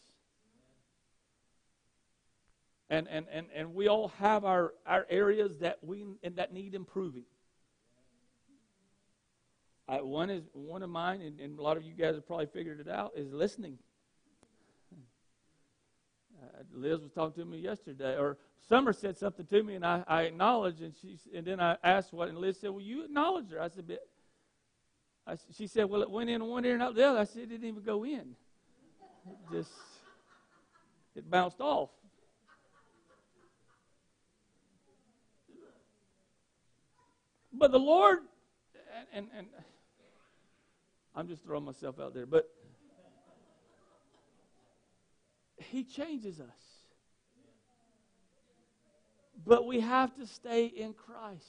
[2.91, 6.75] And, and, and, and we all have our, our areas that we and that need
[6.75, 7.25] improving.
[9.89, 12.47] I, one is one of mine, and, and a lot of you guys have probably
[12.47, 13.79] figured it out, is listening.
[16.73, 18.39] Liz was talking to me yesterday, or
[18.69, 22.13] Summer said something to me, and I, I acknowledged, and she and then I asked
[22.13, 24.07] what, and Liz said, "Well, you acknowledged her." I said, but
[25.27, 27.43] I, she said, "Well, it went in one ear and out the other." I said,
[27.43, 28.37] "It didn't even go in.
[29.29, 29.73] It just
[31.15, 31.91] it bounced off."
[37.53, 38.21] But the Lord,
[39.13, 39.65] and, and, and
[41.15, 42.49] I'm just throwing myself out there, but
[45.71, 46.73] He changes us.
[49.45, 51.47] But we have to stay in Christ.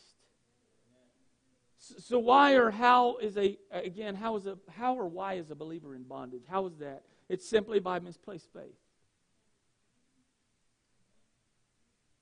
[1.78, 5.56] So why or how is a again how is a how or why is a
[5.56, 6.44] believer in bondage?
[6.48, 7.04] How is that?
[7.28, 8.78] It's simply by misplaced faith.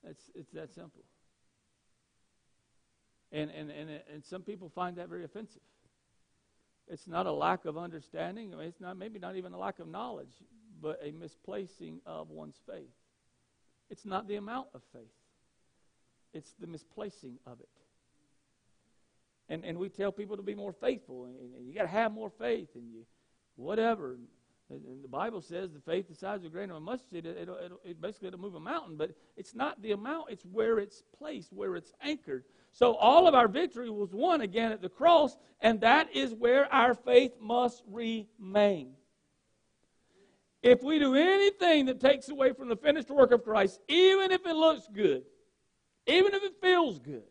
[0.04, 1.04] It's it's that simple.
[3.30, 5.62] And and and and some people find that very offensive.
[6.88, 8.52] It's not a lack of understanding.
[8.58, 10.32] It's not maybe not even a lack of knowledge,
[10.82, 12.90] but a misplacing of one's faith.
[13.88, 15.12] It's not the amount of faith
[16.32, 17.68] it's the misplacing of it.
[19.48, 22.12] And, and we tell people to be more faithful, and, and you got to have
[22.12, 23.04] more faith, and you,
[23.56, 24.16] whatever.
[24.70, 27.26] And the Bible says the faith the size of a grain of a mustard seed,
[27.26, 30.44] it, it'll, it'll, it basically it'll move a mountain, but it's not the amount, it's
[30.44, 32.44] where it's placed, where it's anchored.
[32.70, 36.72] So all of our victory was won again at the cross, and that is where
[36.72, 38.92] our faith must remain.
[40.62, 44.46] If we do anything that takes away from the finished work of Christ, even if
[44.46, 45.24] it looks good,
[46.06, 47.24] even if it feels good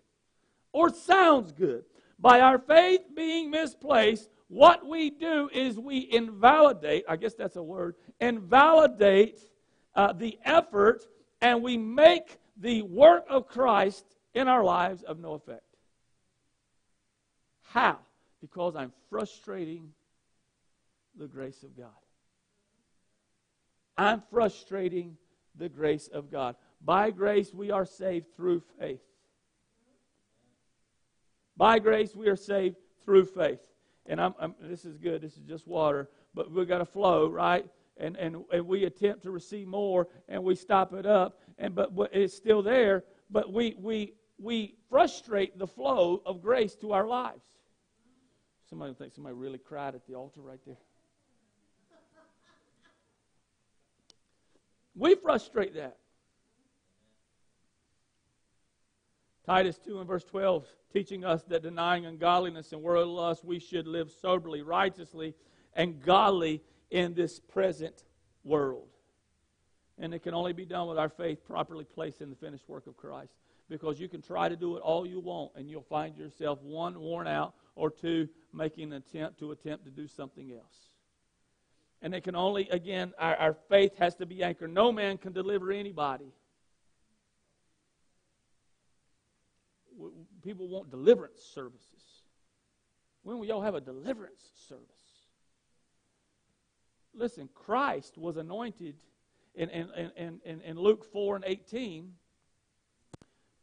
[0.74, 1.84] or sounds good.
[2.20, 7.64] By our faith being misplaced, what we do is we invalidate, I guess that's a
[7.64, 9.40] word, invalidate
[9.96, 11.04] uh, the effort
[11.42, 15.64] and we make the work of Christ in our lives of no effect.
[17.64, 17.98] How?
[18.42, 19.92] Because I'm frustrating
[21.18, 21.90] the grace of God.
[23.98, 25.18] I'm frustrating
[25.56, 26.56] the grace of God.
[26.84, 29.02] By grace, we are saved through faith.
[31.58, 33.60] By grace, we are saved through faith.
[34.08, 35.22] And I'm, I'm, this is good.
[35.22, 37.66] This is just water, but we've got to flow, right?
[37.98, 41.96] And, and, and we attempt to receive more, and we stop it up, and but,
[41.96, 43.04] but it's still there.
[43.32, 47.44] but we, we, we frustrate the flow of grace to our lives.
[48.70, 50.78] Somebody think somebody really cried at the altar right there.
[55.02, 55.97] We frustrate that.
[59.47, 63.88] Titus 2 and verse 12 teaching us that denying ungodliness and worldly lust, we should
[63.88, 65.34] live soberly, righteously,
[65.74, 68.04] and godly in this present
[68.43, 68.89] world.
[69.97, 72.86] And it can only be done with our faith properly placed in the finished work
[72.86, 73.34] of Christ.
[73.70, 76.99] Because you can try to do it all you want, and you'll find yourself, one,
[76.99, 80.91] worn out, or two, making an attempt to attempt to do something else.
[82.02, 84.74] And it can only, again, our, our faith has to be anchored.
[84.74, 86.34] No man can deliver anybody.
[90.41, 92.24] People want deliverance services.
[93.24, 94.86] When will y'all have a deliverance service?
[97.14, 98.95] Listen, Christ was anointed
[99.54, 102.14] in, in, in, in, in Luke 4 and 18.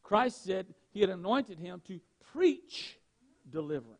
[0.02, 2.00] Christ said he had anointed him to
[2.32, 2.98] preach
[3.50, 3.98] deliverance.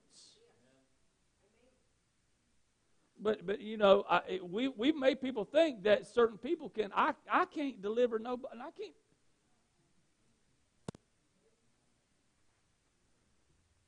[3.21, 7.15] But, but you know, I, we, we've made people think that certain people can, I,
[7.31, 8.95] I can't deliver nobody, I can't.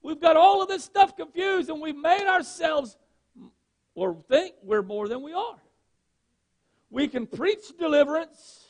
[0.02, 2.96] We've got all of this stuff confused and we've made ourselves
[3.94, 5.60] or think we're more than we are.
[6.90, 8.69] We can preach deliverance.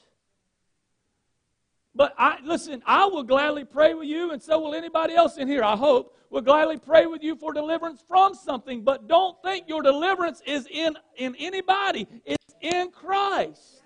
[1.95, 5.49] But I listen, I will gladly pray with you, and so will anybody else in
[5.49, 8.83] here, I hope, will gladly pray with you for deliverance from something.
[8.83, 13.83] But don't think your deliverance is in, in anybody, it's in Christ.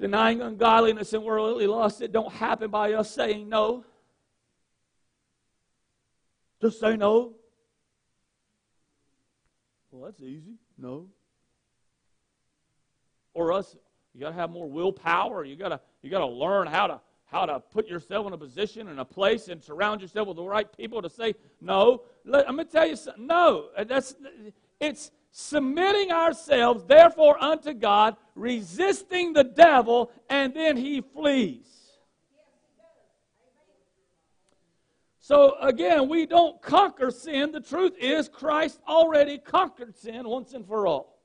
[0.00, 3.84] Denying ungodliness and worldly lust, it don't happen by us saying no.
[6.60, 7.34] Just say no.
[9.90, 10.54] Well, that's easy.
[10.76, 11.06] No.
[13.34, 13.76] Or us,
[14.14, 15.44] you got to have more willpower.
[15.44, 18.38] You got to you got to learn how to how to put yourself in a
[18.38, 22.02] position and a place and surround yourself with the right people to say no.
[22.24, 23.26] Let, to tell you something.
[23.26, 24.14] No, uh, that's
[24.80, 31.66] it's submitting ourselves therefore unto God, resisting the devil, and then he flees.
[35.20, 37.52] So again, we don't conquer sin.
[37.52, 41.17] The truth is, Christ already conquered sin once and for all.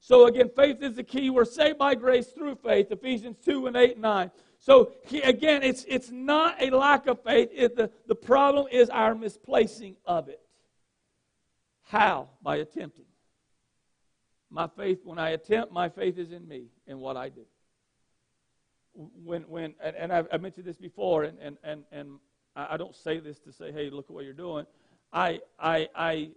[0.00, 1.30] So again, faith is the key.
[1.30, 2.90] We're saved by grace through faith.
[2.90, 4.30] Ephesians 2 and 8 and 9.
[4.58, 7.50] So he, again, it's, it's not a lack of faith.
[7.52, 10.40] It, the, the problem is our misplacing of it.
[11.82, 12.28] How?
[12.42, 13.04] By attempting.
[14.50, 17.44] My faith, when I attempt, my faith is in me and what I do.
[18.94, 22.18] When, when, and, and I've, I've mentioned this before, and, and, and, and
[22.56, 24.66] I, don't say this to say, hey, look at what you're doing.
[25.12, 26.30] I, I, I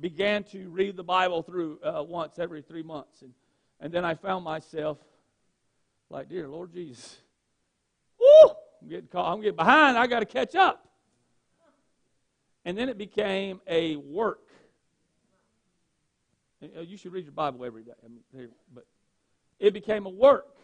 [0.00, 3.22] began to read the Bible through uh, once every three months.
[3.22, 3.32] And,
[3.80, 4.98] and then I found myself
[6.10, 7.16] like, dear Lord Jesus,
[8.20, 8.50] whoo,
[8.82, 10.88] I'm getting caught, I'm getting behind, I got to catch up.
[12.64, 14.48] And then it became a work.
[16.62, 17.92] Uh, you should read your Bible every day.
[18.04, 18.84] I mean, but
[19.58, 20.56] it became a work.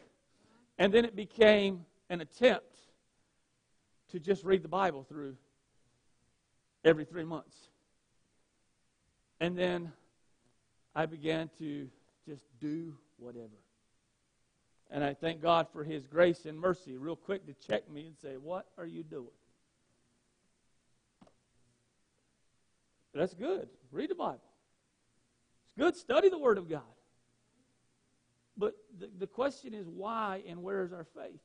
[0.78, 2.78] And then it became an attempt
[4.10, 5.36] to just read the Bible through
[6.84, 7.56] every three months.
[9.44, 9.92] And then
[10.94, 11.86] I began to
[12.26, 13.60] just do whatever.
[14.90, 18.16] And I thank God for His grace and mercy, real quick to check me and
[18.16, 19.36] say, What are you doing?
[23.12, 23.68] That's good.
[23.92, 24.40] Read the Bible.
[25.66, 25.94] It's good.
[25.94, 26.80] Study the Word of God.
[28.56, 31.42] But the, the question is, why and where is our faith?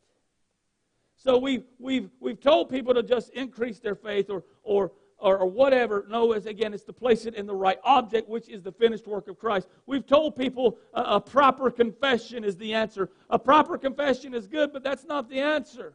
[1.18, 6.06] So we've, we've, we've told people to just increase their faith or, or, or, whatever.
[6.10, 9.08] No, it's, again, it's to place it in the right object, which is the finished
[9.08, 9.68] work of Christ.
[9.86, 13.10] We've told people a, a proper confession is the answer.
[13.30, 15.94] A proper confession is good, but that's not the answer.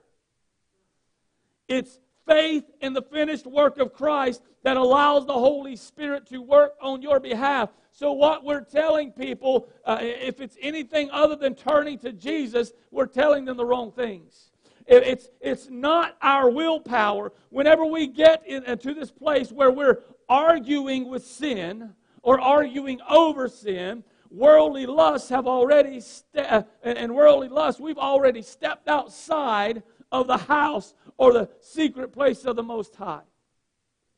[1.69, 6.75] It's faith in the finished work of Christ that allows the Holy Spirit to work
[6.81, 7.71] on your behalf.
[7.93, 13.07] So, what we're telling people, uh, if it's anything other than turning to Jesus, we're
[13.07, 14.51] telling them the wrong things.
[14.87, 17.33] It's, it's not our willpower.
[17.51, 24.05] Whenever we get into this place where we're arguing with sin or arguing over sin,
[24.31, 29.83] worldly lusts have already, ste- uh, and worldly lusts, we've already stepped outside
[30.13, 33.23] of the house or the secret place of the Most High.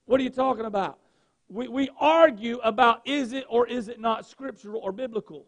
[0.06, 0.98] What are you talking about?
[1.48, 5.46] We, we argue about is it or is it not scriptural or biblical.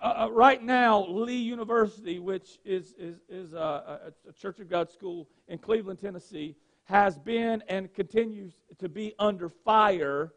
[0.00, 4.90] Uh, uh, right now, Lee University, which is, is, is a, a, Church of God
[4.90, 10.32] school in Cleveland, Tennessee, has been and continues to be under fire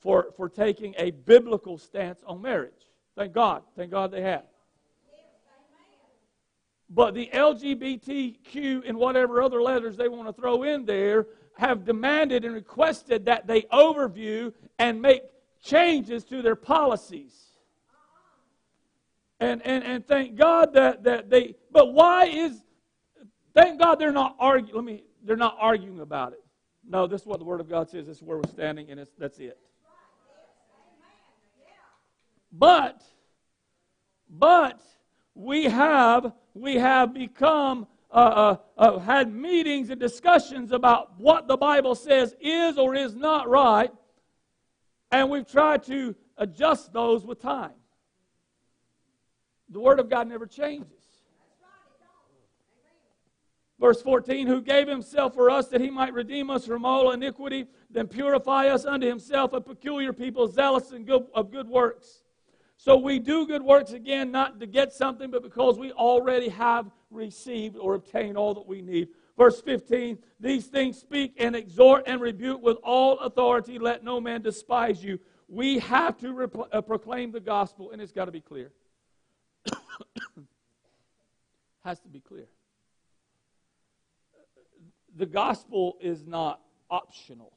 [0.00, 2.72] for, for taking a biblical stance on marriage.
[3.16, 3.62] Thank God.
[3.76, 4.44] Thank God they have.
[6.90, 12.44] But the LGBTQ and whatever other letters they want to throw in there have demanded
[12.44, 15.22] and requested that they overview and make
[15.62, 17.43] changes to their policies.
[19.44, 22.64] And, and, and thank God that, that they, but why is,
[23.52, 26.42] thank God they're not arguing, let me, they're not arguing about it.
[26.88, 28.06] No, this is what the Word of God says.
[28.06, 29.58] This is where we're standing, and that's it.
[32.52, 33.02] But,
[34.30, 34.80] but
[35.34, 41.56] we have we have become uh, uh, uh, had meetings and discussions about what the
[41.56, 43.90] Bible says is or is not right,
[45.10, 47.72] and we've tried to adjust those with time.
[49.74, 50.86] The Word of God never changes.
[53.80, 57.66] Verse 14, who gave himself for us that he might redeem us from all iniquity,
[57.90, 62.22] then purify us unto himself a peculiar people, zealous and good, of good works.
[62.76, 66.88] So we do good works again, not to get something, but because we already have
[67.10, 69.08] received or obtained all that we need.
[69.36, 73.80] Verse 15, these things speak and exhort and rebuke with all authority.
[73.80, 75.18] Let no man despise you.
[75.48, 78.70] We have to uh, proclaim the gospel, and it's got to be clear.
[81.84, 82.46] Has to be clear.
[85.16, 87.52] The gospel is not optional.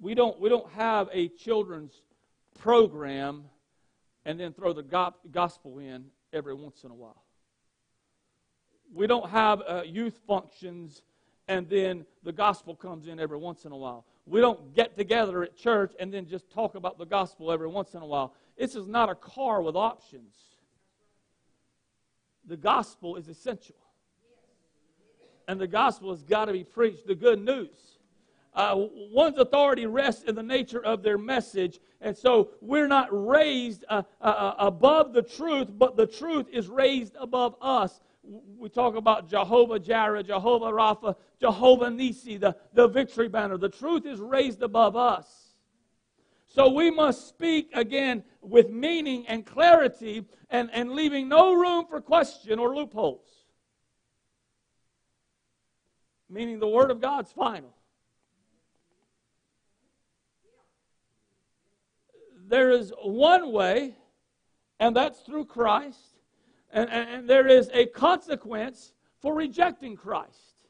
[0.00, 2.02] we don't, we don't have a children's
[2.58, 3.44] program
[4.24, 7.22] and then throw the gospel in every once in a while.
[8.92, 11.02] We don't have uh, youth functions
[11.46, 14.04] and then the gospel comes in every once in a while.
[14.26, 17.94] We don't get together at church and then just talk about the gospel every once
[17.94, 18.34] in a while.
[18.58, 20.34] This is not a car with options.
[22.46, 23.76] The gospel is essential.
[25.46, 27.98] And the gospel has got to be preached, the good news
[28.58, 28.74] uh,
[29.12, 31.78] one's authority rests in the nature of their message.
[32.00, 36.66] And so we're not raised uh, uh, uh, above the truth, but the truth is
[36.66, 38.00] raised above us.
[38.58, 43.56] We talk about Jehovah Jireh, Jehovah Rapha, Jehovah Nisi, the, the victory banner.
[43.56, 45.47] The truth is raised above us.
[46.58, 52.00] So we must speak again with meaning and clarity and, and leaving no room for
[52.00, 53.28] question or loopholes.
[56.28, 57.72] Meaning the Word of God's final.
[62.48, 63.94] there is one way,
[64.80, 66.18] and that's through Christ,
[66.72, 70.66] and, and, and there is a consequence for rejecting Christ,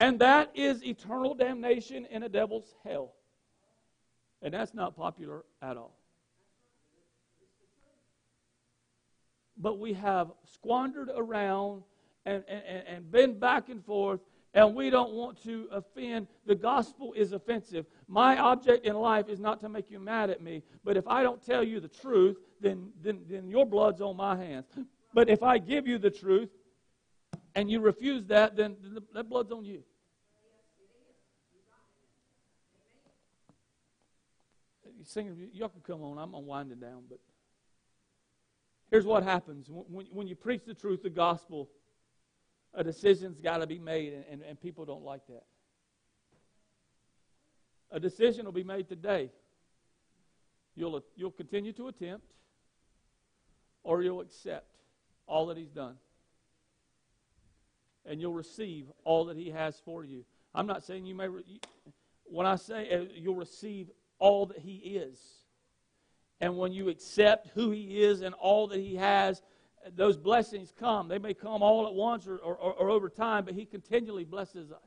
[0.00, 3.15] and that is eternal damnation in a devil's hell.
[4.42, 5.96] And that's not popular at all.
[9.58, 11.82] But we have squandered around
[12.26, 14.20] and, and, and been back and forth
[14.56, 16.28] and we don't want to offend.
[16.46, 17.84] The gospel is offensive.
[18.08, 21.22] My object in life is not to make you mad at me, but if I
[21.22, 24.64] don't tell you the truth, then, then, then your blood's on my hands.
[25.12, 26.48] But if I give you the truth
[27.54, 28.76] and you refuse that, then
[29.12, 29.82] that blood's on you.
[35.14, 36.18] Y'all can come on.
[36.18, 37.04] I'm going to wind it down.
[37.08, 37.18] But
[38.90, 41.68] here's what happens when, when you preach the truth, the gospel,
[42.74, 45.44] a decision's got to be made, and, and, and people don't like that.
[47.90, 49.30] A decision will be made today.
[50.74, 52.26] You'll, you'll continue to attempt,
[53.82, 54.66] or you'll accept
[55.26, 55.96] all that He's done.
[58.04, 60.24] And you'll receive all that He has for you.
[60.54, 61.60] I'm not saying you may, re-
[62.24, 65.18] when I say uh, you'll receive all that He is.
[66.40, 69.42] And when you accept who He is and all that He has,
[69.94, 71.08] those blessings come.
[71.08, 74.70] They may come all at once or, or, or over time, but He continually blesses
[74.72, 74.78] us.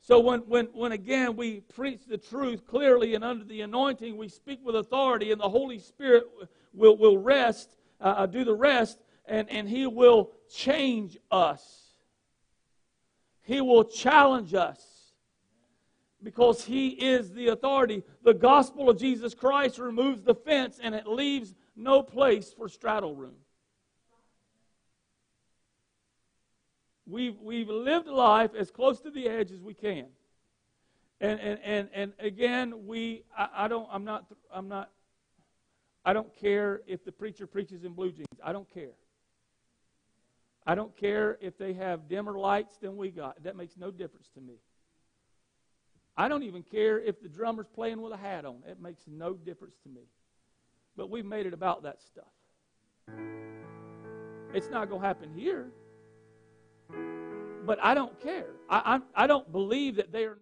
[0.00, 4.28] So when, when, when again we preach the truth clearly and under the anointing, we
[4.28, 6.24] speak with authority, and the Holy Spirit
[6.72, 11.92] will, will rest, uh, uh do the rest, and, and He will change us.
[13.42, 14.87] He will challenge us
[16.22, 18.02] because He is the authority.
[18.22, 23.14] The gospel of Jesus Christ removes the fence and it leaves no place for straddle
[23.14, 23.36] room.
[27.06, 30.06] We've, we've lived life as close to the edge as we can.
[31.20, 34.90] And, and, and, and again, we, I, I don't, I'm not, I'm not,
[36.04, 38.26] I don't care if the preacher preaches in blue jeans.
[38.44, 38.92] I don't care.
[40.66, 43.42] I don't care if they have dimmer lights than we got.
[43.42, 44.56] That makes no difference to me.
[46.18, 48.56] I don't even care if the drummer's playing with a hat on.
[48.66, 50.02] It makes no difference to me.
[50.96, 52.24] But we've made it about that stuff.
[54.52, 55.70] It's not going to happen here.
[57.64, 58.48] But I don't care.
[58.68, 60.38] I, I, I don't believe that they are.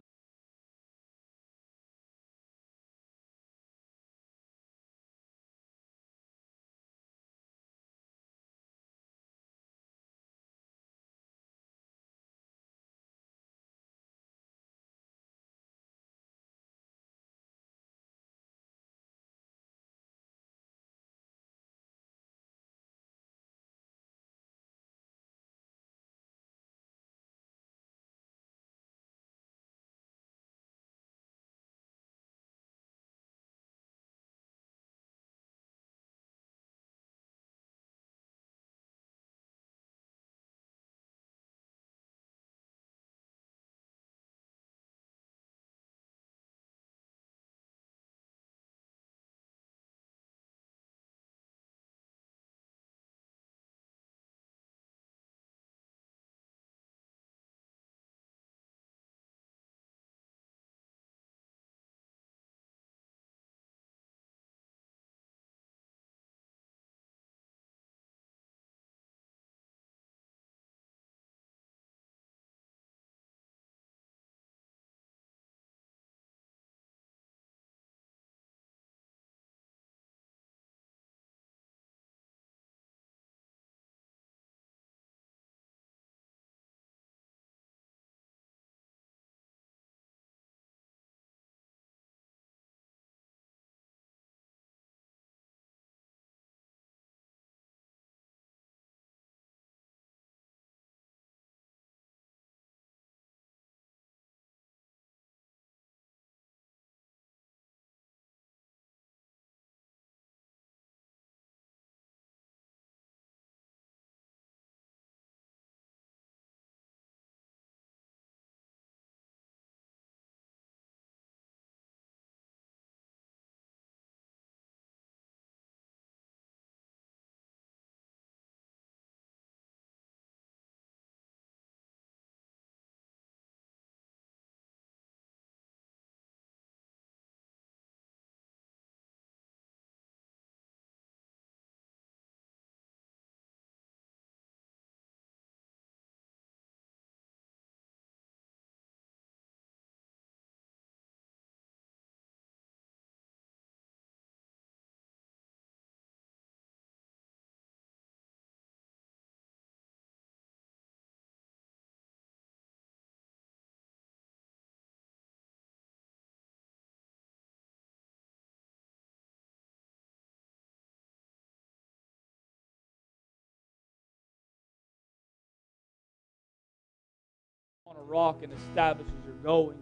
[178.07, 179.79] Rock and establishes your going.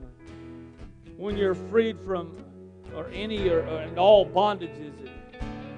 [1.16, 2.36] When you're freed from
[2.94, 4.92] or any or, or and all bondages.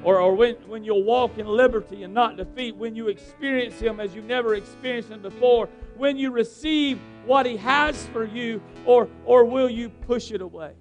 [0.05, 3.99] Or, or when, when you'll walk in liberty and not defeat, when you experience Him
[3.99, 9.09] as you've never experienced Him before, when you receive what He has for you, or,
[9.25, 10.75] or will you push it away?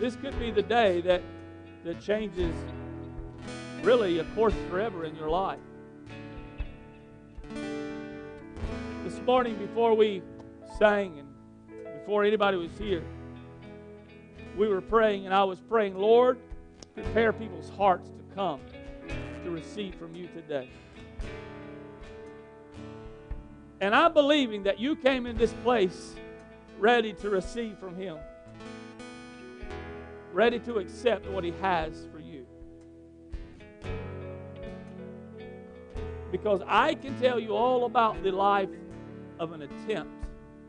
[0.00, 1.22] This could be the day that,
[1.84, 2.54] that changes
[3.82, 5.58] really a course forever in your life.
[9.04, 10.22] This morning, before we
[10.78, 11.28] sang and
[12.00, 13.02] before anybody was here,
[14.56, 16.38] we were praying, and I was praying, Lord,
[16.94, 18.60] prepare people's hearts to come
[19.42, 20.68] to receive from you today.
[23.80, 26.14] And I'm believing that you came in this place
[26.78, 28.18] ready to receive from Him,
[30.32, 32.46] ready to accept what He has for you.
[36.30, 38.70] Because I can tell you all about the life
[39.38, 40.13] of an attempt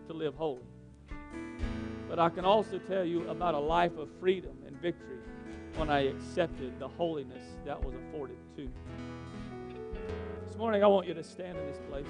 [0.07, 0.61] to live holy.
[2.07, 5.17] But I can also tell you about a life of freedom and victory
[5.75, 8.69] when I accepted the holiness that was afforded to me.
[10.45, 12.05] This morning, I want you to stand in this place.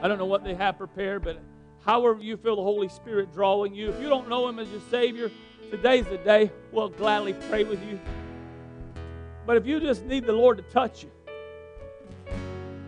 [0.00, 1.38] I don't know what they have prepared, but
[1.84, 4.80] however you feel the Holy Spirit drawing you, if you don't know Him as your
[4.90, 5.30] Savior,
[5.70, 6.50] today's the day.
[6.72, 7.98] We'll gladly pray with you.
[9.44, 11.10] But if you just need the Lord to touch you,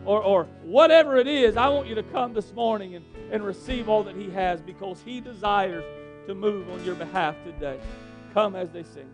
[0.04, 3.88] or, or whatever it is, I want you to come this morning and, and receive
[3.88, 5.84] all that He has because He desires
[6.26, 7.78] to move on your behalf today.
[8.34, 9.08] Come as they sing.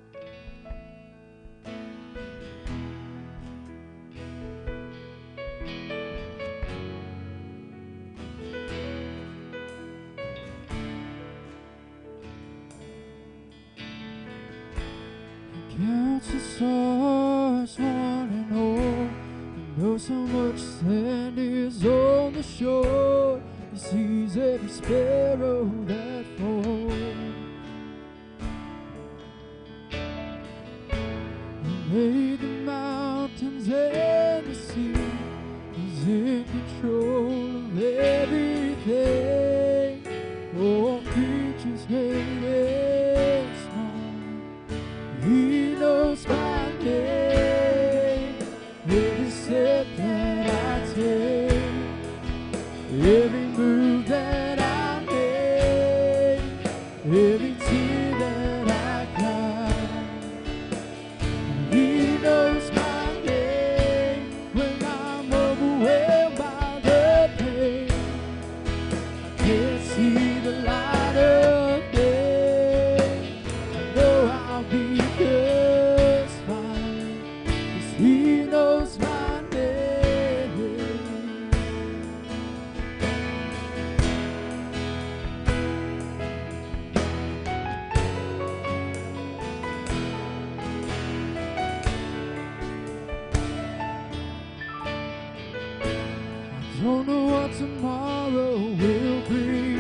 [97.07, 99.79] Know what tomorrow will bring.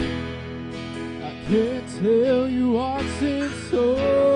[1.23, 4.36] I can't tell you what's in store.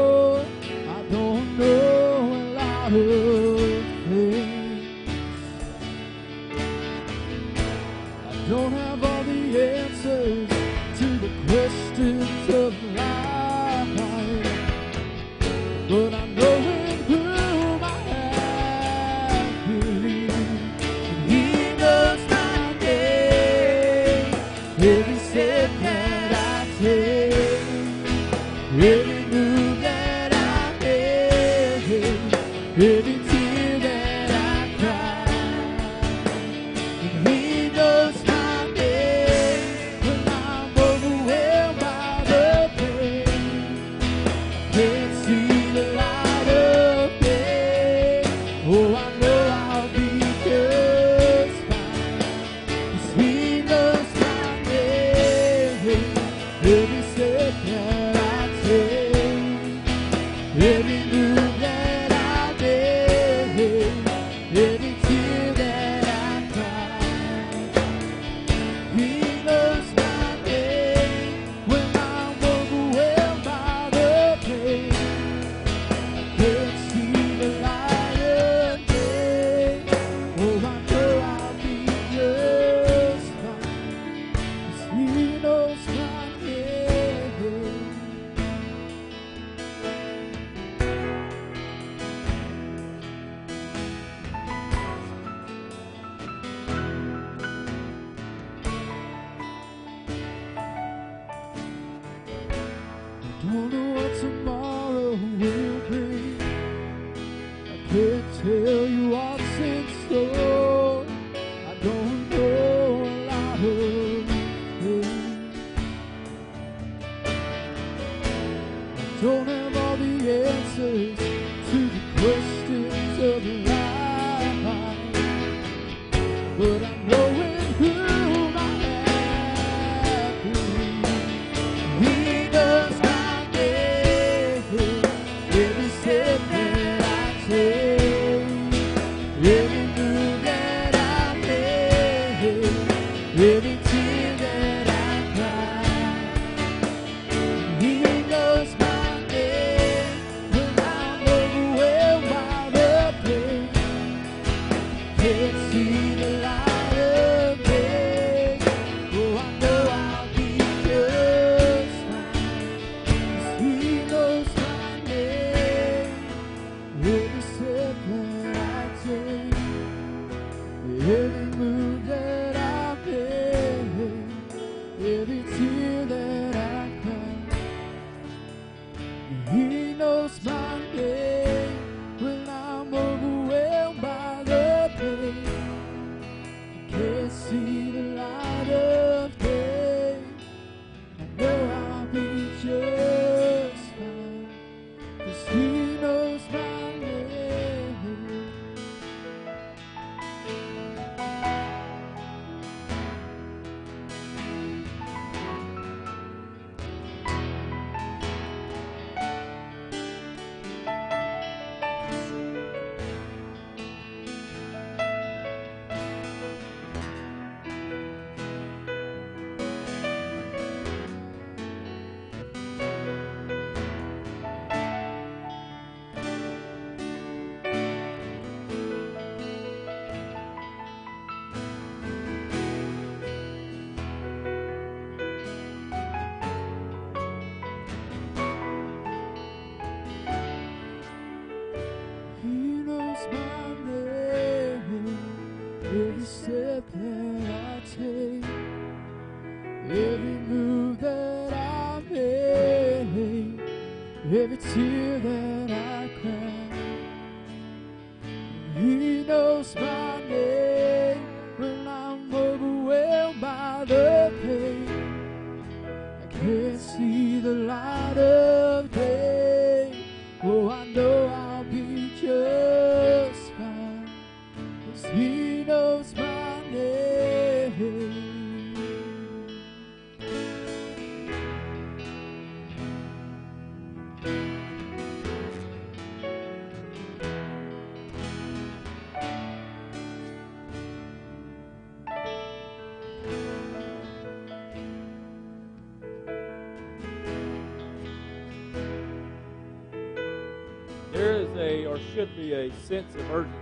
[301.70, 303.55] Or should be, a sense of urgency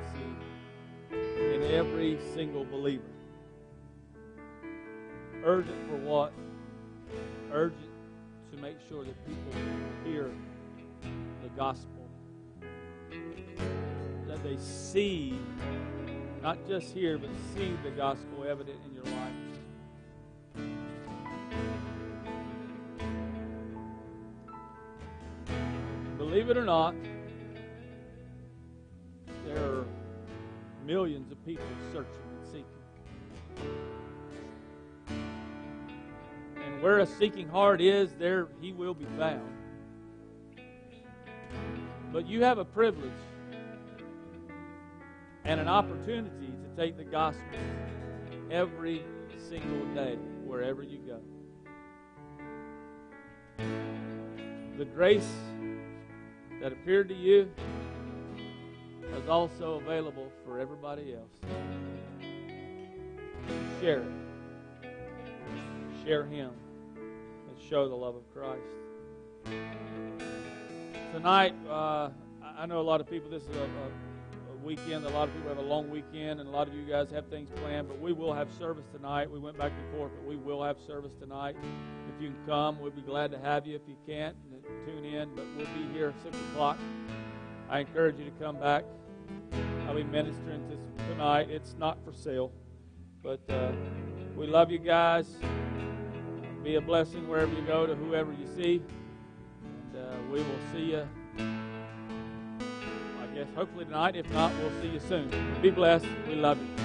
[1.13, 3.03] in every single believer.
[5.45, 6.33] Urgent for what?
[7.53, 7.91] Urgent
[8.51, 9.53] to make sure that people
[10.05, 10.31] hear
[11.43, 12.09] the gospel.
[14.27, 15.39] That they see,
[16.43, 19.35] not just hear, but see the gospel evident in your life.
[26.17, 26.95] Believe it or not,
[30.89, 32.65] millions of people searching and seeking.
[36.65, 39.53] And where a seeking heart is, there he will be found.
[42.11, 43.13] But you have a privilege
[45.45, 47.43] and an opportunity to take the gospel
[48.51, 49.05] every
[49.51, 51.21] single day, wherever you go.
[54.79, 55.29] The grace
[56.63, 57.51] that appeared to you
[59.17, 61.31] is also available for everybody else.
[63.81, 64.89] Share it.
[66.05, 66.51] Share Him
[66.97, 68.63] and show the love of Christ.
[71.13, 72.11] Tonight, uh,
[72.43, 75.05] I know a lot of people, this is a, a, a weekend.
[75.05, 77.27] A lot of people have a long weekend, and a lot of you guys have
[77.29, 79.31] things planned, but we will have service tonight.
[79.31, 81.57] We went back and forth, but we will have service tonight.
[82.15, 83.77] If you can come, we'd be glad to have you.
[83.77, 84.37] If you can't,
[84.85, 86.79] tune in, but we'll be here at 6 o'clock.
[87.71, 88.85] I encourage you to come back.
[89.87, 90.69] I'll be ministering
[91.11, 91.51] tonight.
[91.51, 92.53] It's not for sale,
[93.23, 93.73] but uh,
[94.37, 95.27] we love you guys.
[96.63, 98.83] Be a blessing wherever you go to whoever you see.
[99.95, 101.09] And we will see you,
[101.39, 104.17] I guess, hopefully tonight.
[104.17, 105.31] If not, we'll see you soon.
[105.61, 106.07] Be blessed.
[106.29, 106.78] We love you.